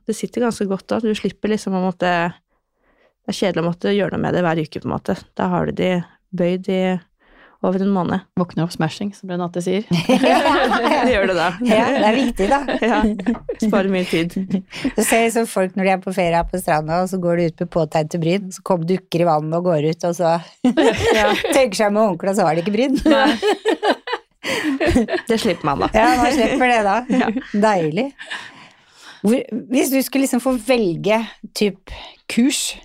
det 0.08 0.16
sitter 0.16 0.46
ganske 0.46 0.64
godt 0.70 0.86
da. 0.88 1.00
Du 1.04 1.10
slipper 1.16 1.50
liksom 1.52 1.74
å 1.76 1.82
måtte 1.84 2.08
Det 2.30 3.34
er 3.34 3.36
kjedelig 3.40 3.64
å 3.64 3.66
måtte 3.66 3.92
gjøre 3.96 4.14
noe 4.16 4.22
med 4.22 4.36
det 4.38 4.42
hver 4.46 4.60
uke, 4.62 4.80
på 4.80 4.86
en 4.88 4.94
måte. 4.94 5.16
Da 5.36 5.48
har 5.52 5.66
du 5.66 5.72
de 5.76 5.90
bøyd 6.36 6.68
i 6.72 6.80
over 7.64 7.82
en 7.82 7.92
måned. 7.92 8.24
Våkner 8.38 8.66
opp 8.66 8.72
smashing, 8.74 9.12
som 9.16 9.30
Renate 9.30 9.62
sier. 9.64 9.86
Det 11.06 11.12
gjør 11.12 11.30
det 11.30 11.36
da. 11.38 11.48
Ja, 11.66 11.84
det 11.96 12.08
er 12.10 12.18
viktig, 12.18 12.48
da. 12.50 12.60
Ja. 12.86 13.00
Sparer 13.62 13.90
mye 13.92 14.06
tid. 14.08 14.34
Du 14.36 15.02
ser 15.02 15.24
liksom 15.24 15.46
folk 15.50 15.76
når 15.76 15.88
de 15.88 15.92
er 15.94 16.02
på 16.04 16.14
ferie 16.16 16.42
på 16.50 16.60
stranda, 16.60 17.02
og 17.04 17.10
så 17.10 17.20
går 17.22 17.40
de 17.40 17.48
ut 17.50 17.62
med 17.64 17.72
påtegnte 17.72 18.20
bryn, 18.22 18.50
så 18.52 18.64
kommer 18.66 18.88
dukker 18.88 19.24
i 19.24 19.28
vannet 19.28 19.56
og 19.58 19.70
går 19.70 19.88
ut, 19.92 20.08
og 20.08 20.16
så 20.18 20.36
tørker 20.66 21.78
seg 21.78 21.94
med 21.94 22.02
håndkle, 22.02 22.32
og 22.34 22.38
så 22.38 22.48
har 22.48 22.58
de 22.58 22.64
ikke 22.64 22.76
bryn. 22.76 22.98
det 25.26 25.40
slipper 25.40 25.66
man, 25.66 25.86
da. 25.86 25.90
Ja, 25.96 26.10
man 26.20 26.36
slipper 26.36 26.70
det 26.70 26.82
da. 26.86 26.98
Deilig. 27.66 28.10
Hvor, 29.26 29.40
hvis 29.72 29.90
du 29.90 29.98
skulle 30.04 30.26
liksom 30.26 30.42
få 30.44 30.52
velge 30.68 31.22
typ 31.56 31.94
kurs 32.30 32.76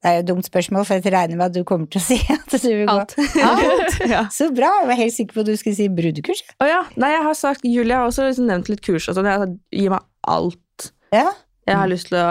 Det 0.00 0.08
er 0.08 0.14
jo 0.16 0.20
et 0.22 0.28
dumt 0.30 0.46
spørsmål, 0.48 0.84
for 0.88 0.96
jeg 0.96 1.12
regner 1.12 1.36
med 1.36 1.50
at 1.50 1.56
du 1.58 1.64
kommer 1.68 1.88
til 1.92 2.00
å 2.00 2.04
si 2.10 2.16
at 2.32 2.54
du 2.54 2.68
vil 2.68 2.86
gå 2.88 2.94
Alt. 2.94 3.16
Alt. 3.44 3.98
Ja. 4.08 4.22
Så 4.38 4.48
bra! 4.56 4.70
Jeg 4.80 4.88
var 4.88 5.00
helt 5.02 5.16
sikker 5.16 5.36
på 5.36 5.44
at 5.44 5.50
du 5.50 5.56
skulle 5.60 5.76
si 5.76 5.88
brudekurs. 5.92 6.40
Å 6.56 6.68
ja. 6.68 6.80
Nei, 7.00 7.12
jeg 7.12 7.26
har 7.26 7.36
sagt 7.36 7.66
Julie 7.68 7.96
har 7.98 8.08
også 8.08 8.30
liksom 8.30 8.48
nevnt 8.48 8.70
litt 8.72 8.80
kurs 8.86 9.10
og 9.12 9.18
sånn. 9.18 9.28
Jeg 9.28 9.36
har 9.36 9.44
sagt, 9.44 9.58
Gi 9.76 9.86
meg 9.92 10.06
alt. 10.32 10.90
Ja. 11.12 11.28
Jeg 11.68 11.76
har 11.82 11.92
lyst 11.92 12.08
til 12.12 12.20
å 12.20 12.30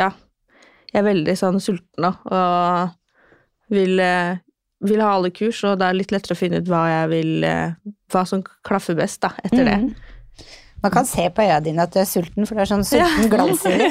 Ja. 0.00 0.10
Jeg 0.88 1.02
er 1.02 1.06
veldig 1.06 1.34
sånn 1.36 1.58
sulten 1.60 2.00
nå, 2.00 2.10
og 2.32 3.74
vil, 3.74 4.00
eh, 4.00 4.38
vil 4.88 5.02
ha 5.04 5.10
alle 5.18 5.28
kurs, 5.36 5.58
og 5.68 5.76
det 5.78 5.84
er 5.84 5.98
litt 5.98 6.14
lettere 6.14 6.32
å 6.32 6.38
finne 6.40 6.62
ut 6.62 6.70
hva 6.70 6.86
jeg 6.88 7.10
vil 7.12 7.44
eh, 7.44 7.74
Hva 8.08 8.22
som 8.26 8.40
klaffer 8.64 8.96
best, 8.96 9.20
da, 9.20 9.34
etter 9.44 9.68
det. 9.68 9.74
Man 10.82 10.92
kan 10.94 11.06
se 11.08 11.24
på 11.34 11.42
øya 11.42 11.58
dine 11.64 11.82
at 11.84 11.94
du 11.94 11.98
er 12.02 12.06
sulten, 12.06 12.46
for 12.46 12.54
du 12.54 12.62
er 12.62 12.70
sånn 12.70 12.84
sulten 12.86 13.30
glans 13.32 13.64
i 13.66 13.74
det. 13.80 13.88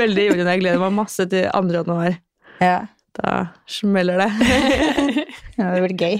Veldig 0.00 0.24
ivrig 0.30 0.46
jeg 0.46 0.62
gleder 0.62 0.82
meg 0.82 0.96
masse 0.96 1.26
til 1.30 1.46
2. 1.46 1.76
januar. 1.78 2.16
Ja. 2.60 2.80
Da 3.18 3.36
smeller 3.70 4.20
det. 4.22 4.30
ja, 5.58 5.70
det 5.74 5.84
blir 5.84 5.96
gøy. 5.98 6.18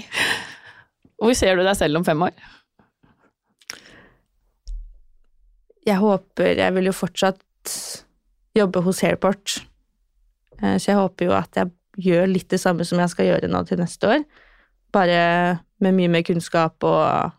Hvor 1.21 1.35
ser 1.37 1.59
du 1.59 1.65
deg 1.67 1.75
selv 1.79 1.99
om 1.99 2.07
fem 2.07 2.23
år? 2.27 2.35
Jeg 5.87 5.97
håper 5.97 6.59
Jeg 6.59 6.73
vil 6.75 6.91
jo 6.91 6.93
fortsatt 6.93 7.75
jobbe 8.55 8.81
hos 8.85 9.03
Airport, 9.07 9.61
Eh, 10.61 10.77
så 10.77 10.91
jeg 10.91 10.99
håper 10.99 11.27
jo 11.27 11.35
at 11.35 11.57
jeg 11.57 11.71
gjør 12.01 12.29
litt 12.29 12.49
det 12.53 12.61
samme 12.61 12.85
som 12.87 13.01
jeg 13.01 13.11
skal 13.13 13.29
gjøre 13.29 13.49
nå 13.51 13.63
til 13.67 13.81
neste 13.81 14.09
år, 14.15 14.25
bare 14.93 15.21
med 15.81 15.97
mye 15.97 16.11
mer 16.11 16.25
kunnskap 16.27 16.83
og, 16.87 17.33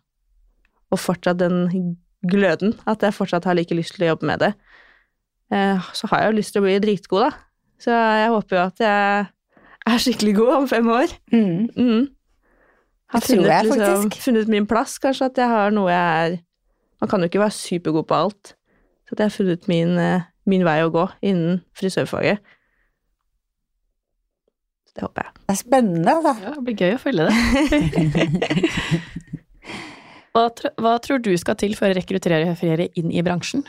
og 0.92 1.00
fortsatt 1.00 1.40
den 1.40 1.94
gløden, 2.28 2.74
at 2.86 3.02
jeg 3.02 3.14
fortsatt 3.14 3.44
har 3.48 3.54
like 3.58 3.74
lyst 3.74 3.94
til 3.96 4.04
å 4.06 4.08
jobbe 4.12 4.26
med 4.26 4.38
det. 4.44 4.52
Eh, 5.52 5.78
Så 5.92 6.06
har 6.10 6.18
jeg 6.22 6.28
jo 6.32 6.36
lyst 6.38 6.52
til 6.54 6.62
å 6.62 6.64
bli 6.66 6.78
dritgod, 6.80 7.20
da. 7.26 7.30
Så 7.82 7.90
jeg 7.90 8.30
håper 8.30 8.56
jo 8.56 8.62
at 8.62 8.78
jeg 8.80 9.26
er 9.86 9.98
skikkelig 9.98 10.34
god 10.38 10.54
om 10.60 10.68
fem 10.70 10.88
år. 10.88 11.06
Mm. 11.32 11.68
Mm. 11.76 12.06
Har 13.12 13.20
Det 13.20 13.26
tror 13.28 13.36
funnet, 13.36 13.52
jeg 13.52 13.64
liksom, 13.66 14.02
faktisk. 14.06 14.22
funnet 14.24 14.48
min 14.48 14.66
plass, 14.66 14.98
kanskje, 15.02 15.24
at 15.28 15.36
jeg 15.42 15.48
har 15.48 15.70
noe 15.74 15.90
jeg 15.90 16.32
er 16.32 16.38
Man 17.02 17.08
kan 17.10 17.20
jo 17.20 17.24
ikke 17.26 17.40
være 17.42 17.50
supergod 17.50 18.04
på 18.06 18.14
alt. 18.14 18.54
Så 19.08 19.12
at 19.12 19.18
jeg 19.18 19.24
har 19.24 19.30
funnet 19.34 19.68
min, 19.68 19.98
eh, 19.98 20.20
min 20.46 20.62
vei 20.64 20.78
å 20.86 20.90
gå 20.94 21.08
innen 21.22 21.60
frisørfaget. 21.74 22.38
Så 24.86 24.92
det 24.94 25.02
håper 25.02 25.22
jeg. 25.26 25.32
Det 25.34 25.50
er 25.50 25.54
spennende, 25.58 26.12
altså. 26.14 26.34
Ja, 26.44 26.50
det 26.54 26.62
blir 26.64 26.76
gøy 26.78 26.94
å 26.94 26.98
følge 27.02 27.26
det. 27.26 27.34
hva, 30.32 30.48
hva 30.80 30.96
tror 31.04 31.20
du 31.22 31.32
skal 31.40 31.58
til 31.60 31.74
for 31.76 31.92
å 31.92 31.96
rekruttere 31.96 32.56
flere 32.58 32.88
inn 32.98 33.12
i 33.12 33.24
bransjen? 33.24 33.64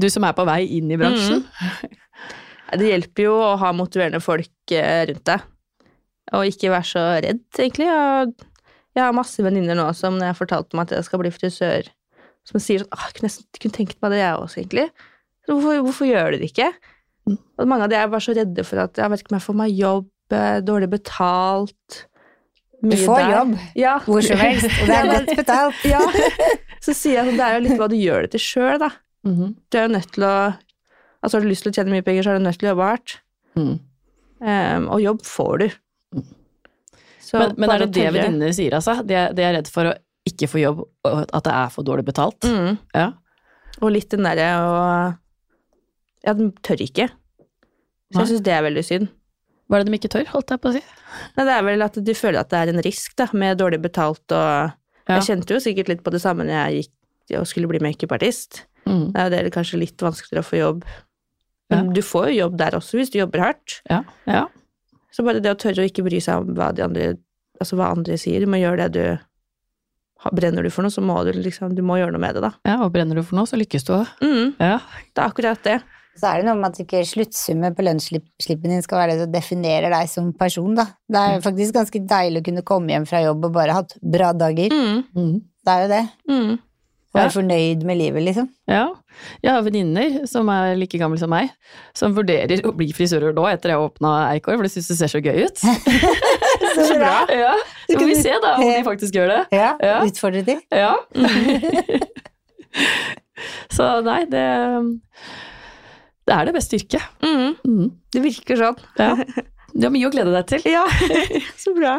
Du 0.00 0.08
som 0.12 0.24
er 0.24 0.36
på 0.36 0.46
vei 0.48 0.62
inn 0.78 0.90
i 0.92 0.98
bransjen. 1.00 1.42
Mm. 1.44 1.96
Det 2.80 2.86
hjelper 2.86 3.26
jo 3.26 3.32
å 3.42 3.54
ha 3.58 3.72
motiverende 3.74 4.20
folk 4.22 4.74
eh, 4.76 5.02
rundt 5.08 5.24
deg, 5.26 5.46
og 6.36 6.46
ikke 6.46 6.70
være 6.70 6.86
så 6.86 7.00
redd, 7.24 7.42
egentlig. 7.58 7.88
Jeg 8.94 9.02
har 9.02 9.16
masse 9.16 9.42
venninner 9.42 9.78
nå 9.78 9.88
som 9.98 10.18
når 10.18 10.30
jeg 10.30 10.38
fortalte 10.38 10.78
meg 10.78 10.86
at 10.86 11.00
jeg 11.00 11.08
skal 11.08 11.22
bli 11.24 11.32
frisør, 11.34 11.90
som 12.46 12.62
sier 12.62 12.84
sånn 12.84 12.94
jeg 12.94 13.16
kunne 13.18 13.32
kunne 13.64 13.76
tenkt 13.80 13.98
meg 14.04 14.14
det, 14.14 14.20
jeg 14.22 14.38
også, 14.44 14.60
egentlig. 14.62 14.86
Så 15.42 15.56
hvorfor, 15.56 15.82
hvorfor 15.88 16.10
gjør 16.10 16.28
dere 16.28 16.38
det 16.38 16.52
ikke? 16.52 16.70
Mm. 17.26 17.36
Og 17.40 17.72
mange 17.72 17.88
av 17.88 17.92
de 17.92 17.98
er 17.98 18.12
bare 18.12 18.24
så 18.24 18.36
redde 18.36 18.66
for 18.68 18.84
at 18.84 19.02
jeg 19.02 19.12
vet 19.12 19.24
ikke 19.24 19.34
om 19.34 19.40
jeg 19.40 19.46
får 19.48 19.58
meg 19.64 19.74
jobb, 19.80 20.08
eh, 20.38 20.62
dårlig 20.70 20.92
betalt 20.94 22.00
Du 22.82 22.96
får 22.96 23.18
der. 23.20 23.30
jobb 23.34 23.50
Ja. 23.76 23.98
hvor 24.06 24.22
som 24.24 24.38
helst, 24.40 24.70
og 24.80 24.86
det 24.88 24.96
er 24.96 25.10
godt 25.12 25.36
betalt. 25.42 25.84
Ja. 25.84 26.00
Så 26.80 26.94
sier 26.96 27.18
jeg 27.20 27.26
sånn, 27.28 27.36
det 27.36 27.44
er 27.46 27.58
jo 27.58 27.64
litt 27.68 27.78
hva 27.80 27.88
du 27.92 27.96
gjør 28.00 28.24
det 28.24 28.30
til 28.32 28.40
sjøl, 28.40 28.78
da. 28.80 28.88
Mhm. 29.28 29.54
Du 29.68 29.76
er 29.78 29.86
jo 29.88 29.94
nødt 29.98 30.12
til 30.16 30.24
å 30.24 30.34
Altså, 31.20 31.36
har 31.36 31.42
du 31.44 31.50
lyst 31.50 31.66
til 31.66 31.68
å 31.68 31.74
tjene 31.76 31.92
mye 31.92 32.04
penger, 32.06 32.24
så 32.24 32.30
er 32.32 32.38
du 32.38 32.44
nødt 32.46 32.56
til 32.56 32.64
å 32.64 32.70
jobbe 32.70 32.84
hardt. 32.88 33.12
Mm. 33.60 33.74
Um, 34.40 34.84
og 34.88 35.02
jobb 35.04 35.18
får 35.28 35.58
du. 35.60 35.66
Så 37.20 37.38
Men, 37.42 37.50
men 37.60 37.70
er 37.74 37.82
det 37.82 37.88
det 37.92 38.06
venninnene 38.14 38.54
sier, 38.56 38.72
altså? 38.78 38.94
De 39.04 39.12
er, 39.14 39.34
de 39.36 39.44
er 39.44 39.52
redd 39.58 39.68
for 39.68 39.90
å 39.90 39.92
ikke 40.24 40.48
få 40.48 40.62
jobb, 40.62 40.80
og 41.04 41.18
at 41.36 41.44
det 41.44 41.52
er 41.52 41.68
for 41.74 41.84
dårlig 41.84 42.06
betalt? 42.08 42.40
Mm. 42.48 42.78
Ja. 42.96 43.10
Og 43.82 43.92
litt 43.92 44.08
den 44.16 44.24
derre 44.24 44.48
å 44.64 44.72
Ja, 46.24 46.32
den 46.32 46.54
tør 46.64 46.80
ikke. 46.84 47.10
Så 48.10 48.22
jeg 48.24 48.32
syns 48.32 48.42
det 48.48 48.52
er 48.56 48.64
veldig 48.64 48.82
synd. 48.88 49.12
Hva 49.70 49.78
er 49.78 49.84
det 49.86 49.92
de 49.92 49.98
ikke 50.00 50.10
tør, 50.10 50.26
holdt 50.32 50.50
jeg 50.50 50.60
på 50.64 50.68
å 50.72 50.74
si? 50.74 50.80
Nei, 51.36 51.44
det 51.46 51.52
er 51.54 51.62
vel 51.62 51.82
at 51.86 51.98
de 52.04 52.14
føler 52.18 52.40
at 52.42 52.50
det 52.50 52.58
er 52.58 52.72
en 52.72 52.82
risk, 52.82 53.12
da, 53.16 53.28
med 53.32 53.58
dårlig 53.62 53.80
betalt 53.84 54.34
og 54.34 54.72
Ja. 55.08 55.16
Jeg 55.16 55.22
kjente 55.26 55.54
jo 55.56 55.60
sikkert 55.62 55.88
litt 55.88 56.02
på 56.06 56.10
det 56.14 56.20
samme 56.22 56.44
når 56.46 56.54
jeg 56.70 56.82
gikk 56.84 57.38
og 57.40 57.46
skulle 57.46 57.66
bli 57.70 57.78
makeupartist. 57.82 58.64
Mm. 58.86 59.12
Det 59.14 59.38
er 59.38 59.46
jo 59.48 59.50
kanskje 59.54 59.78
litt 59.80 59.96
vanskeligere 60.02 60.42
å 60.44 60.46
få 60.50 60.58
jobb. 60.60 60.84
Men 61.70 61.86
Ja. 61.86 61.92
du 61.92 62.00
får 62.02 62.28
jo 62.30 62.36
jobb 62.44 62.56
der 62.58 62.76
også 62.78 62.98
hvis 62.98 63.10
du 63.10 63.18
jobber 63.18 63.40
hardt. 63.42 63.80
Ja. 63.90 64.02
ja. 64.26 64.44
Så 65.10 65.24
bare 65.26 65.40
det 65.42 65.50
å 65.50 65.58
tørre 65.58 65.82
å 65.82 65.88
ikke 65.90 66.04
bry 66.06 66.20
seg 66.22 66.42
om 66.44 66.54
hva 66.54 66.72
de 66.74 66.82
andre 66.86 67.16
Altså 67.60 67.76
hva 67.76 67.90
andre 67.92 68.14
sier. 68.16 68.40
Du 68.40 68.46
må 68.46 68.56
gjøre 68.60 68.88
det 68.88 68.92
du 68.94 69.18
Brenner 70.36 70.62
du 70.62 70.70
for 70.70 70.84
noe, 70.84 70.92
så 70.92 71.00
må 71.04 71.16
du 71.24 71.32
liksom 71.36 71.74
Du 71.74 71.82
må 71.82 71.96
gjøre 71.98 72.12
noe 72.12 72.20
med 72.20 72.34
det, 72.36 72.42
da. 72.44 72.50
ja. 72.68 72.76
Og 72.84 72.92
brenner 72.92 73.16
du 73.16 73.22
for 73.24 73.36
noe, 73.36 73.48
så 73.48 73.56
lykkes 73.60 73.84
du 73.88 73.92
òg. 73.98 74.06
Mm, 74.22 74.54
Ja. 74.60 74.78
det 75.14 75.18
er 75.22 75.28
akkurat 75.28 75.62
det. 75.64 75.82
Så 76.20 76.28
er 76.28 76.40
det 76.42 76.46
noe 76.50 76.58
med 76.60 76.70
at 76.74 76.80
ikke 76.84 77.00
sluttsummen 77.08 77.72
på 77.78 77.84
lønnsslippen 77.86 78.68
din 78.74 78.82
skal 78.84 78.98
være 79.00 79.14
det 79.16 79.22
som 79.24 79.32
definerer 79.32 79.88
deg 79.94 80.08
som 80.12 80.32
person, 80.36 80.74
da. 80.76 80.84
Det 81.08 81.16
er 81.30 81.44
faktisk 81.44 81.72
ganske 81.78 82.02
deilig 82.10 82.42
å 82.42 82.48
kunne 82.50 82.64
komme 82.68 82.92
hjem 82.92 83.06
fra 83.08 83.22
jobb 83.24 83.46
og 83.48 83.54
bare 83.56 83.78
hatt 83.78 83.96
bra 84.02 84.32
dager. 84.36 84.68
Mm, 84.74 85.04
Mm. 85.16 85.38
Det 85.64 85.72
er 85.72 85.80
jo 85.86 85.88
det. 85.94 86.04
mm. 86.28 86.58
Være 87.12 87.26
Ja. 87.26 87.30
fornøyd 87.34 87.80
med 87.84 87.96
livet, 87.98 88.22
liksom. 88.22 88.48
Ja. 88.70 88.84
Jeg 89.42 89.50
har 89.50 89.62
venninner 89.66 90.26
som 90.30 90.46
er 90.48 90.76
like 90.78 90.96
gamle 91.00 91.18
som 91.18 91.28
meg, 91.32 91.48
som 91.92 92.14
vurderer 92.14 92.62
å 92.62 92.70
bli 92.76 92.92
frisører 92.94 93.34
nå 93.34 93.48
etter 93.50 93.72
jeg 93.72 93.78
åpna 93.82 94.12
Eikår, 94.36 94.54
for 94.60 94.62
de 94.62 94.68
syns 94.70 94.88
det 94.92 94.96
ser 95.00 95.10
så 95.10 95.20
gøy 95.24 95.42
ut. 95.48 95.58
Så 96.70 96.94
bra. 96.94 97.26
Ja. 97.34 97.54
Så 97.90 97.96
får 97.98 98.06
vi 98.06 98.14
se 98.22 98.30
da 98.44 98.52
om 98.54 98.62
de 98.62 98.84
faktisk 98.86 99.12
gjør 99.18 99.28
det. 99.32 99.40
Ja, 99.58 99.72
Ja. 99.82 99.96
Utfordre 100.06 100.44
de. 100.46 100.60
Ja. 100.70 100.94
så 103.74 103.88
nei, 104.06 104.24
det 104.30 104.46
Det 106.30 106.36
er 106.36 106.46
det 106.46 106.54
beste 106.54 106.78
yrket. 106.78 107.22
Mm. 107.26 107.54
Mm. 107.66 107.86
Det 108.14 108.20
virker 108.22 108.60
sånn. 108.64 108.84
Ja. 109.00 109.14
Du 109.70 109.84
har 109.86 109.92
mye 109.94 110.08
å 110.08 110.10
glede 110.10 110.32
deg 110.34 110.46
til. 110.50 110.64
Ja, 110.66 110.80
så 111.62 111.70
bra. 111.76 111.92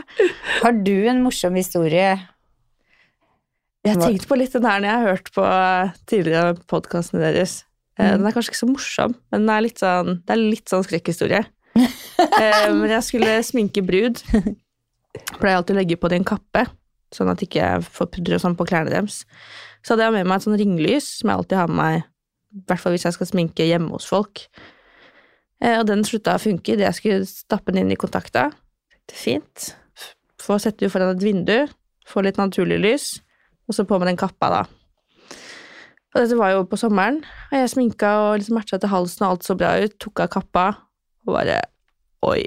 Har 0.60 0.74
du 0.84 0.92
en 1.08 1.22
morsom 1.24 1.56
historie? 1.56 2.18
Jeg 3.88 3.96
tenkte 3.98 4.28
på 4.30 4.36
litt 4.38 4.52
den 4.54 4.66
her 4.68 4.82
når 4.84 4.90
jeg 4.90 4.98
har 5.00 5.08
hørt 5.08 5.30
på 5.38 5.46
tidligere 6.12 6.56
podkastene 6.72 7.24
deres. 7.30 7.62
Eh, 7.64 7.68
Mm. 8.02 8.18
Den 8.22 8.28
er 8.28 8.34
kanskje 8.36 8.52
ikke 8.52 8.60
så 8.60 8.68
morsom, 8.72 9.14
men 9.32 9.44
den 9.46 9.50
er 9.56 9.62
litt 9.64 9.80
sånn, 9.82 10.16
det 10.26 10.34
er 10.34 10.40
litt 10.42 10.72
sånn 10.72 10.84
skrekkhistorie. 10.88 11.44
Eh, 12.22 12.68
Men 12.76 12.92
jeg 12.92 13.04
skulle 13.08 13.32
sminke 13.44 13.82
brud. 13.86 14.20
Pleier 15.40 15.58
alltid 15.58 15.76
å 15.76 15.80
legge 15.80 15.98
på 16.00 16.10
det 16.12 16.20
en 16.20 16.28
kappe, 16.28 16.66
sånn 17.16 17.32
at 17.32 17.40
jeg 17.42 17.50
ikke 17.50 17.70
får 17.88 18.10
pudder 18.14 18.36
og 18.38 18.44
sånn 18.44 18.56
på 18.60 18.68
klærne 18.70 18.92
deres. 18.94 19.22
Så 19.82 19.94
hadde 19.96 20.06
jeg 20.10 20.16
med 20.20 20.28
meg 20.30 20.38
et 20.42 20.46
sånn 20.46 20.60
ringlys, 20.60 21.08
som 21.20 21.32
jeg 21.32 21.40
alltid 21.42 21.58
har 21.62 21.72
med 21.72 21.80
meg, 21.82 22.06
i 22.52 22.64
hvert 22.68 22.82
fall 22.84 22.94
hvis 22.96 23.06
jeg 23.08 23.16
skal 23.16 23.30
sminke 23.30 23.66
hjemme 23.68 23.92
hos 23.96 24.08
folk. 24.10 24.46
Eh, 25.62 25.78
Og 25.80 25.86
den 25.88 26.04
slutta 26.08 26.36
å 26.36 26.42
funke 26.42 26.74
idet 26.74 26.88
jeg 26.90 26.98
skulle 27.00 27.30
stappe 27.30 27.72
den 27.72 27.86
inn 27.86 27.92
i 27.96 28.00
kontakta. 28.00 28.50
Fint. 29.12 29.74
Få 30.42 30.58
sette 30.60 30.86
den 30.86 30.90
foran 30.94 31.16
et 31.16 31.24
vindu, 31.24 31.58
få 32.08 32.24
litt 32.26 32.40
naturlig 32.40 32.80
lys, 32.82 33.08
og 33.70 33.76
så 33.76 33.86
på 33.88 34.00
med 34.00 34.08
den 34.10 34.18
kappa, 34.20 34.50
da. 34.50 34.62
Og 36.12 36.18
dette 36.20 36.36
var 36.36 36.52
jo 36.52 36.64
på 36.68 36.80
sommeren, 36.80 37.22
og 37.52 37.56
jeg 37.56 37.70
sminka 37.72 38.10
og 38.20 38.40
liksom 38.42 38.58
matcha 38.58 38.80
til 38.82 38.92
halsen, 38.92 39.24
og 39.24 39.30
alt 39.36 39.46
så 39.48 39.56
bra 39.56 39.76
ut. 39.80 39.94
Tok 40.02 40.20
av 40.26 40.32
kappa, 40.34 40.66
og 41.28 41.36
bare 41.38 41.62
Oi. 42.28 42.44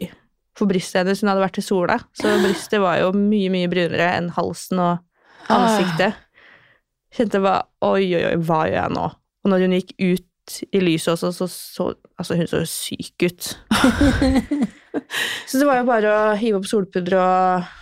For 0.55 0.71
brystet 0.71 1.01
hennes, 1.01 1.19
hun 1.23 1.31
hadde 1.33 1.43
vært 1.43 1.57
i 1.59 1.65
sola, 1.67 1.97
så 2.15 2.31
brystet 2.43 2.79
var 2.83 3.01
jo 3.01 3.09
mye, 3.17 3.49
mye 3.51 3.71
brunere 3.73 4.11
enn 4.21 4.29
halsen 4.37 4.79
og 4.79 5.51
ansiktet. 5.51 6.15
Kjente 7.15 7.41
bare 7.43 7.65
Oi, 7.83 8.05
oi, 8.15 8.23
oi, 8.29 8.37
hva 8.43 8.61
gjør 8.69 8.77
jeg 8.79 8.95
nå? 8.95 9.07
Og 9.45 9.53
når 9.53 9.67
hun 9.67 9.77
gikk 9.77 9.95
ut 10.01 10.57
i 10.77 10.81
lyset 10.83 11.15
også, 11.15 11.33
så 11.33 11.49
så 11.49 11.93
Altså, 12.15 12.37
hun 12.39 12.47
så 12.47 12.61
jo 12.63 12.67
syk 12.71 13.25
ut. 13.27 13.47
så 15.51 15.59
det 15.59 15.67
var 15.67 15.81
jo 15.81 15.87
bare 15.89 16.13
å 16.15 16.19
hive 16.39 16.61
opp 16.61 16.69
solpudder 16.71 17.17
og 17.19 17.73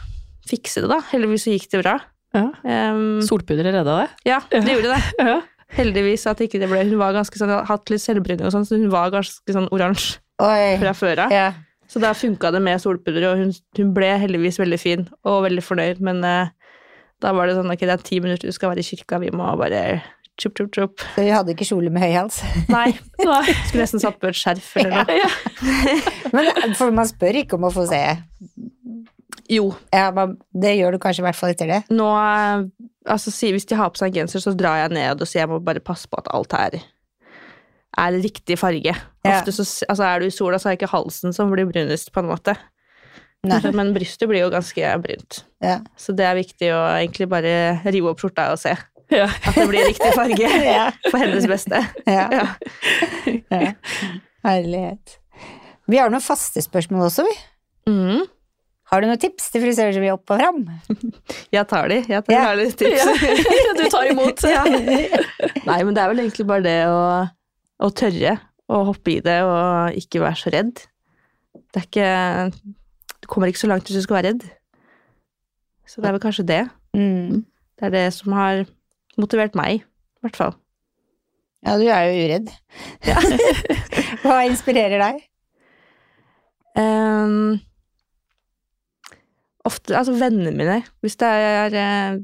fikse 0.49 0.81
det, 0.81 0.89
da. 0.89 1.03
Heldigvis 1.11 1.45
så 1.45 1.53
gikk 1.53 1.67
det 1.69 1.83
bra. 1.83 1.99
Ja. 2.33 2.47
Um, 2.65 3.21
Solpudder 3.21 3.69
redda 3.69 3.83
deg. 3.85 4.15
ja, 4.25 4.39
det 4.49 4.65
gjorde 4.73 4.95
det. 4.95 5.03
Ja. 5.21 5.35
Heldigvis 5.77 6.25
at 6.29 6.41
ikke 6.45 6.61
det 6.63 6.69
ble 6.71 6.81
Hun 6.85 6.97
var 7.01 7.13
ganske 7.17 7.37
sånn, 7.37 7.53
hatt 7.69 7.93
litt 7.93 8.01
selvbruning 8.01 8.49
og 8.49 8.55
sånn, 8.55 8.65
så 8.69 8.81
hun 8.81 8.89
var 8.93 9.13
ganske 9.13 9.57
sånn 9.57 9.69
oransje 9.73 10.21
fra 10.81 10.95
før 10.97 11.27
av. 11.27 11.35
Ja. 11.37 11.51
Så 11.93 12.01
da 12.01 12.15
funka 12.17 12.51
det 12.55 12.63
med 12.65 12.81
solpudder, 12.81 13.29
og 13.29 13.41
hun, 13.43 13.53
hun 13.77 13.93
ble 13.93 14.09
heldigvis 14.23 14.57
veldig 14.63 14.81
fin 14.81 15.05
og 15.29 15.43
veldig 15.45 15.65
fornøyd, 15.65 16.01
men 16.05 16.25
eh, 16.25 16.53
da 17.21 17.35
var 17.37 17.49
det 17.49 17.59
sånn 17.59 17.73
ok, 17.73 17.85
det 17.85 17.97
er 17.99 18.05
ti 18.07 18.21
minutter 18.25 18.49
du 18.49 18.57
skal 18.57 18.73
være 18.73 18.81
i 18.81 18.87
kirka, 18.87 19.21
vi 19.21 19.29
må 19.37 19.51
bare 19.61 20.01
chup, 20.41 20.55
chup, 20.59 20.71
chup. 20.75 21.05
Så 21.15 21.25
vi 21.27 21.33
hadde 21.35 21.55
ikke 21.55 21.67
kjole 21.69 21.93
med 21.93 22.05
høy 22.05 22.15
hals. 22.17 22.41
Nei, 22.73 22.91
Nei. 23.21 23.43
skulle 23.69 23.85
nesten 23.85 24.03
satt 24.03 24.21
på 24.23 24.31
et 24.31 24.39
skjerf 24.39 24.71
eller 24.81 25.03
noe. 25.03 25.19
Ja. 25.19 25.31
Men 26.35 26.77
for 26.79 26.95
man 26.95 27.09
spør 27.11 27.43
ikke 27.43 27.59
om 27.59 27.69
å 27.69 27.73
få 27.75 27.87
se. 27.91 28.03
Jo, 29.53 29.73
Ja, 29.93 30.09
man, 30.15 30.39
det 30.55 30.77
gjør 30.79 30.95
du 30.95 31.03
kanskje 31.03 31.25
i 31.25 31.27
hvert 31.27 31.37
fall 31.39 31.53
etter 31.53 31.69
det. 31.69 31.83
nå 31.93 32.09
eh, 32.17 32.65
Altså, 33.11 33.33
hvis 33.51 33.67
de 33.67 33.75
har 33.75 33.91
på 33.91 33.99
seg 33.99 34.13
en 34.13 34.21
genser, 34.21 34.39
så 34.45 34.53
drar 34.55 34.79
jeg 34.79 34.93
ned 34.95 35.25
og 35.25 35.27
sier 35.27 35.43
jeg 35.43 35.51
må 35.51 35.57
bare 35.67 35.81
passe 35.83 36.07
på 36.07 36.21
at 36.21 36.29
alt 36.31 36.55
er 36.55 36.77
er 37.99 38.19
riktig 38.23 38.57
farge. 38.61 38.95
Ofte 39.27 39.53
så 39.53 39.65
altså, 39.89 40.05
er 40.07 40.23
du 40.23 40.29
i 40.29 40.35
sola, 40.35 40.59
så 40.59 40.69
er 40.69 40.77
det 40.77 40.83
ikke 40.83 40.95
halsen 40.95 41.35
som 41.37 41.51
blir 41.53 41.69
brunest, 41.69 42.13
på 42.15 42.23
en 42.23 42.31
måte. 42.31 42.55
Nei. 43.47 43.59
Men 43.79 43.93
brystet 43.95 44.31
blir 44.31 44.45
jo 44.45 44.53
ganske 44.55 44.95
brunt. 45.03 45.43
Ja. 45.65 45.81
Så 45.99 46.15
det 46.17 46.27
er 46.29 46.39
viktig 46.39 46.71
å 46.75 46.81
egentlig 46.95 47.29
bare 47.33 47.55
rive 47.85 48.13
opp 48.13 48.23
skjorta 48.23 48.53
og 48.55 48.61
se 48.63 48.75
Ja. 49.13 49.27
at 49.29 49.55
det 49.59 49.67
blir 49.71 49.85
riktig 49.91 50.13
farge 50.17 50.49
Ja. 50.77 50.87
for 51.11 51.21
hennes 51.23 51.47
beste. 51.51 51.81
Ja. 52.09 52.29
Ja. 53.53 53.73
Herlighet. 54.47 55.19
Vi 55.91 55.99
har 56.01 56.11
noen 56.13 56.23
faste 56.25 56.63
spørsmål 56.65 57.09
også, 57.11 57.25
vi. 57.27 57.35
Mm. 57.91 58.23
Har 58.93 59.01
du 59.03 59.07
noen 59.09 59.21
tips 59.21 59.47
til 59.53 59.63
frisører 59.65 59.95
som 59.97 60.03
vil 60.05 60.13
opp 60.15 60.33
og 60.35 60.41
fram? 60.41 60.63
Jeg 61.57 61.65
tar 61.71 61.89
de. 61.93 62.01
Jeg 62.09 62.25
tar 62.27 62.35
gjerne 62.37 62.67
tips. 62.77 63.05
Du 63.81 63.85
tar 63.93 64.11
imot. 64.11 64.43
Nei, 64.47 65.79
men 65.83 65.95
det 65.97 66.03
er 66.03 66.11
vel 66.13 66.23
egentlig 66.25 66.47
bare 66.49 66.65
det 66.67 66.79
å, 66.93 66.99
å 67.83 67.91
tørre 67.97 68.37
å 68.73 68.83
hoppe 68.89 69.17
i 69.17 69.21
det 69.25 69.39
og 69.45 69.97
ikke 70.01 70.21
være 70.23 70.39
så 70.41 70.53
redd. 70.55 70.85
Det 71.73 71.81
er 71.83 71.87
ikke 71.89 72.11
Du 73.25 73.27
kommer 73.33 73.51
ikke 73.53 73.61
så 73.65 73.69
langt 73.71 73.89
hvis 73.89 73.99
du 74.01 74.05
skal 74.05 74.19
være 74.21 74.31
redd. 74.35 74.45
Så 75.89 76.01
det 76.01 76.09
er 76.09 76.15
vel 76.17 76.23
kanskje 76.23 76.47
det. 76.49 76.61
Mm. 76.97 77.43
Det 77.77 77.89
er 77.89 77.93
det 77.97 78.05
som 78.17 78.33
har 78.37 78.63
motivert 79.21 79.57
meg, 79.59 79.83
i 79.83 80.25
hvert 80.25 80.39
fall. 80.39 80.55
Ja, 81.63 81.77
du 81.79 81.87
er 81.87 82.09
jo 82.09 82.25
uredd. 82.27 82.49
Hva 84.25 84.41
inspirerer 84.49 84.99
deg? 85.03 85.21
Um, 86.73 87.61
ofte 89.69 89.95
Altså 89.99 90.17
vennene 90.19 90.51
mine. 90.57 90.81
Hvis 91.05 91.19
det 91.21 91.29
er 91.29 91.77
eh, 91.79 92.21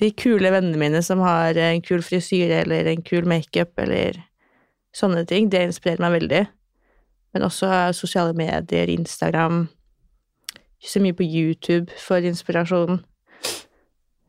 de 0.00 0.10
kule 0.16 0.52
vennene 0.52 0.80
mine 0.80 1.02
som 1.04 1.20
har 1.24 1.58
en 1.60 1.82
kul 1.84 2.04
frisyre 2.04 2.62
eller 2.62 2.88
en 2.88 3.02
kul 3.04 3.28
makeup 3.28 3.76
eller 3.82 4.22
sånne 4.96 5.26
ting, 5.28 5.50
det 5.52 5.66
inspirerer 5.68 6.04
meg 6.04 6.16
veldig. 6.20 6.44
Men 7.34 7.44
også 7.44 7.68
sosiale 7.92 8.32
medier, 8.32 8.88
Instagram 8.88 9.66
Ikke 10.80 10.90
så 10.90 11.00
mye 11.00 11.16
på 11.16 11.24
YouTube 11.24 11.92
for 12.00 12.24
inspirasjon. 12.24 13.02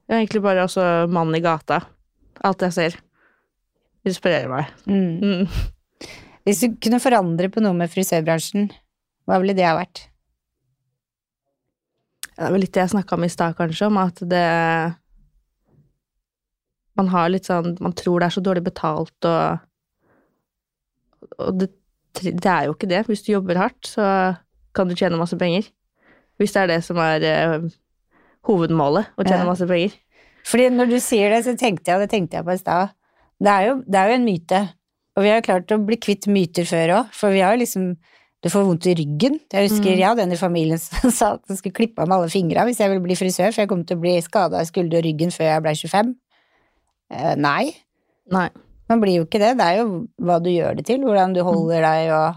Det 0.08 0.16
er 0.16 0.22
egentlig 0.22 0.42
bare 0.46 0.64
også 0.64 0.84
mannen 1.12 1.36
i 1.36 1.44
gata. 1.44 1.82
Alt 2.48 2.64
jeg 2.64 2.76
ser, 2.76 3.00
inspirerer 4.08 4.48
meg. 4.48 4.70
Mm. 4.88 5.20
Mm. 5.20 6.12
Hvis 6.48 6.62
du 6.64 6.78
kunne 6.80 7.02
forandre 7.04 7.50
på 7.52 7.60
noe 7.60 7.76
med 7.76 7.92
frisørbransjen, 7.92 8.70
hva 9.28 9.42
ville 9.44 9.56
det 9.58 9.66
ha 9.68 9.74
vært? 9.76 10.06
Det 12.38 12.46
er 12.46 12.54
vel 12.54 12.64
litt 12.64 12.72
det 12.78 12.86
jeg 12.86 12.94
snakka 12.94 13.18
om 13.18 13.26
i 13.26 13.34
stad, 13.34 13.58
kanskje, 13.58 13.90
om 13.90 13.98
at 14.00 14.22
det 14.22 14.48
Man 16.98 17.10
har 17.10 17.30
litt 17.30 17.50
sånn 17.50 17.76
Man 17.82 17.96
tror 17.98 18.22
det 18.22 18.28
er 18.28 18.36
så 18.36 18.44
dårlig 18.46 18.64
betalt, 18.70 19.26
og 19.26 19.58
Og 21.42 21.58
det, 21.60 21.72
det 22.22 22.52
er 22.52 22.70
jo 22.70 22.78
ikke 22.78 22.90
det. 22.90 23.04
Hvis 23.10 23.26
du 23.26 23.34
jobber 23.34 23.60
hardt, 23.60 23.90
så 23.90 24.38
kan 24.78 24.88
du 24.88 24.96
tjene 24.96 25.20
masse 25.20 25.38
penger. 25.38 25.68
Hvis 26.38 26.54
det 26.54 26.62
er 26.64 26.72
det 26.72 26.80
som 26.86 26.98
er 27.02 27.26
eh, 27.26 27.68
hovedmålet, 28.46 29.08
å 29.18 29.24
tjene 29.26 29.46
masse 29.48 29.66
penger. 29.68 29.96
Fordi 30.48 30.70
når 30.72 30.90
du 30.94 31.00
sier 31.04 31.30
det, 31.34 31.44
så 31.44 31.56
tenkte 31.60 31.90
jeg, 31.92 31.96
og 31.98 32.06
det 32.06 32.10
tenkte 32.14 32.38
jeg 32.38 32.46
på 32.48 32.54
i 32.54 32.58
stad, 32.62 32.94
det, 33.44 33.56
det 33.88 34.00
er 34.00 34.10
jo 34.10 34.16
en 34.20 34.26
myte. 34.26 34.62
Og 35.18 35.24
vi 35.26 35.30
har 35.34 35.42
jo 35.42 35.48
klart 35.50 35.72
å 35.74 35.80
bli 35.84 35.98
kvitt 35.98 36.28
myter 36.30 36.64
før 36.70 36.94
òg, 37.00 37.10
for 37.18 37.34
vi 37.34 37.42
har 37.42 37.54
jo 37.58 37.64
liksom 37.64 37.96
Du 38.46 38.52
får 38.54 38.64
vondt 38.68 38.86
i 38.86 38.94
ryggen. 38.94 39.40
Jeg 39.52 39.66
husker 39.68 39.90
Mm. 39.90 39.98
jeg 39.98 40.06
hadde 40.08 40.22
en 40.22 40.32
i 40.32 40.38
familien 40.38 40.78
som 40.78 41.10
sa 41.18 41.34
at 41.34 41.42
han 41.50 41.58
skulle 41.58 41.74
klippe 41.74 42.00
av 42.04 42.08
meg 42.08 42.20
alle 42.20 42.30
fingra 42.30 42.64
hvis 42.68 42.78
jeg 42.78 42.92
ville 42.92 43.02
bli 43.02 43.16
frisør, 43.18 43.50
for 43.52 43.62
jeg 43.64 43.70
kom 43.72 43.82
til 43.84 43.98
å 43.98 44.00
bli 44.04 44.14
skada 44.22 44.62
i 44.62 44.68
skulder 44.70 45.00
og 45.02 45.06
ryggen 45.08 45.32
før 45.34 45.48
jeg 45.50 45.64
ble 45.66 45.74
25. 45.74 46.12
Eh, 47.10 47.34
nei, 47.36 47.74
Nei. 48.32 48.50
man 48.88 49.02
blir 49.02 49.18
jo 49.18 49.26
ikke 49.26 49.42
det. 49.42 49.56
Det 49.58 49.66
er 49.66 49.80
jo 49.82 50.06
hva 50.22 50.38
du 50.40 50.52
gjør 50.54 50.78
det 50.78 50.86
til, 50.86 51.02
hvordan 51.02 51.34
du 51.34 51.42
holder 51.44 51.82
deg 51.82 52.12
og 52.14 52.36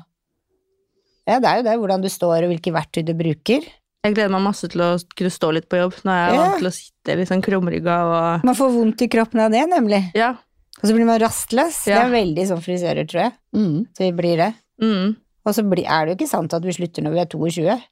Ja, 1.29 1.37
det 1.39 1.47
er 1.53 1.57
jo 1.61 1.67
det, 1.69 1.77
hvordan 1.85 2.03
du 2.03 2.09
står 2.11 2.47
og 2.47 2.51
hvilke 2.55 2.73
verktøy 2.75 3.05
du 3.07 3.13
bruker. 3.15 3.69
Jeg 4.05 4.15
gleder 4.17 4.31
meg 4.33 4.41
masse 4.47 4.69
til 4.73 4.81
å 4.81 4.91
kunne 5.17 5.31
stå 5.35 5.51
litt 5.53 5.67
på 5.69 5.77
jobb. 5.77 5.95
Nå 6.09 6.11
er 6.15 6.21
jeg 6.31 6.35
Ja. 6.37 6.45
vant 6.47 6.59
til 6.59 6.69
å 6.71 6.73
sitte 6.73 7.17
litt 7.19 7.29
sånn 7.29 7.43
krumrygga 7.45 7.97
og 8.09 8.45
Man 8.45 8.55
får 8.55 8.71
vondt 8.73 9.03
i 9.03 9.09
kroppen 9.09 9.41
av 9.45 9.51
det, 9.53 9.67
nemlig. 9.69 10.11
Ja. 10.15 10.31
Og 10.83 10.89
så 10.89 10.95
blir 10.95 11.05
man 11.05 11.21
rastløs. 11.21 11.85
Det 11.85 11.93
er 11.93 12.09
veldig 12.09 12.47
sånn 12.49 12.63
frisører, 12.65 13.05
tror 13.07 13.21
jeg. 13.29 13.33
Mm. 13.55 13.87
Så 13.93 13.99
vi 13.99 14.13
blir 14.13 14.37
det. 14.39 14.55
Mm. 14.81 15.17
Og 15.45 15.53
så 15.55 15.63
blir, 15.69 15.85
er 15.85 16.07
det 16.07 16.17
jo 16.19 16.25
ikke 16.25 16.31
sant 16.31 16.55
at 16.55 16.63
vi 16.65 16.73
slutter 16.73 17.03
når 17.05 17.13
vi 17.13 17.21
er 17.21 17.27
22. 17.27 17.83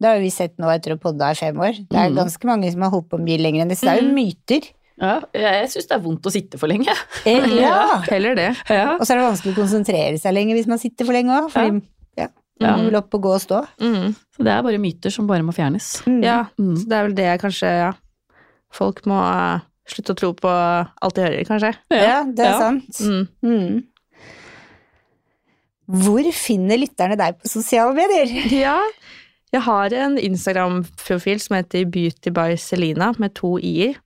Det 0.00 0.08
har 0.08 0.16
jo 0.16 0.22
vi 0.24 0.30
sett 0.30 0.56
nå 0.58 0.66
etter 0.72 0.96
å 0.96 1.00
podde 1.00 1.20
i 1.30 1.34
fem 1.34 1.54
år. 1.60 1.76
Det 1.88 1.98
er 2.00 2.08
Mm. 2.08 2.16
ganske 2.16 2.44
mange 2.48 2.72
som 2.72 2.80
har 2.82 2.90
holdt 2.90 3.08
på 3.10 3.20
mye 3.20 3.38
lenger 3.38 3.60
enn 3.62 3.68
det. 3.68 3.76
Så 3.78 3.82
det 3.82 3.92
er 3.98 4.00
jo 4.00 4.08
Mm. 4.08 4.14
myter. 4.14 4.70
Ja, 5.00 5.20
jeg 5.34 5.68
syns 5.68 5.86
det 5.88 5.92
er 5.92 6.00
vondt 6.00 6.22
å 6.22 6.30
sitte 6.32 6.58
for 6.58 6.68
lenge. 6.68 6.88
Eh, 7.26 7.40
ja. 7.60 8.00
Heller 8.08 8.34
det. 8.34 8.56
Ja. 8.70 8.94
Og 8.96 9.00
så 9.02 9.12
er 9.12 9.18
det 9.20 9.28
vanskelig 9.28 9.52
å 9.54 9.60
konsentrere 9.60 10.18
seg 10.18 10.32
lenger 10.32 10.54
hvis 10.56 10.66
man 10.68 10.78
sitter 10.78 11.04
for 11.04 11.12
lenge 11.12 11.28
òg, 11.28 11.50
fordi 11.50 11.74
ja. 11.74 11.80
Ja. 12.62 12.76
man 12.76 12.86
vil 12.88 12.96
opp 13.00 13.14
og 13.18 13.22
gå 13.26 13.32
og 13.34 13.42
stå. 13.42 13.60
Mm. 13.82 14.14
Så 14.36 14.44
det 14.46 14.52
er 14.54 14.62
bare 14.66 14.78
myter 14.82 15.10
som 15.14 15.26
bare 15.28 15.42
må 15.46 15.52
fjernes. 15.56 15.90
Mm. 16.06 16.22
Ja, 16.24 16.38
Mm. 16.58 16.76
så 16.78 16.88
det 16.88 16.96
er 16.98 17.06
vel 17.08 17.14
det 17.18 17.40
kanskje 17.42 17.70
ja. 17.78 17.92
folk 18.72 19.02
må 19.06 19.18
uh, 19.20 19.60
slutte 19.88 20.12
å 20.14 20.18
tro 20.22 20.32
på 20.38 20.48
alt 20.48 21.14
de 21.18 21.22
hører, 21.26 21.44
kanskje. 21.48 21.72
Ja, 21.90 22.22
det 22.24 22.44
er 22.46 22.52
Ja. 22.52 22.58
sant. 22.58 23.00
Mm. 23.00 23.28
Mm. 23.42 23.82
Hvor 25.92 26.24
finner 26.32 26.78
lytterne 26.80 27.16
deg 27.18 27.40
på 27.42 27.50
sosiale 27.50 27.92
medier? 27.96 28.30
Ja, 28.64 28.78
jeg 29.52 29.60
har 29.66 29.92
en 29.92 30.14
Instagram-profil 30.16 31.40
som 31.42 31.56
heter 31.58 31.84
Beauty 31.92 32.30
by 32.32 32.54
Selina, 32.56 33.10
med 33.20 33.34
to 33.36 33.58
i-er. 33.58 33.98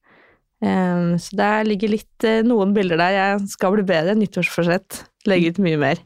Um, 0.64 1.18
så 1.20 1.36
der 1.36 1.66
ligger 1.68 1.92
litt 1.92 2.24
uh, 2.26 2.40
noen 2.42 2.72
bilder 2.74 2.96
der. 2.98 3.12
Jeg 3.14 3.48
skal 3.52 3.76
bli 3.76 3.84
bedre. 3.86 4.16
Nyttårsforsett. 4.18 5.02
Legge 5.28 5.52
ut 5.52 5.60
mye 5.62 5.76
mer. 5.78 6.00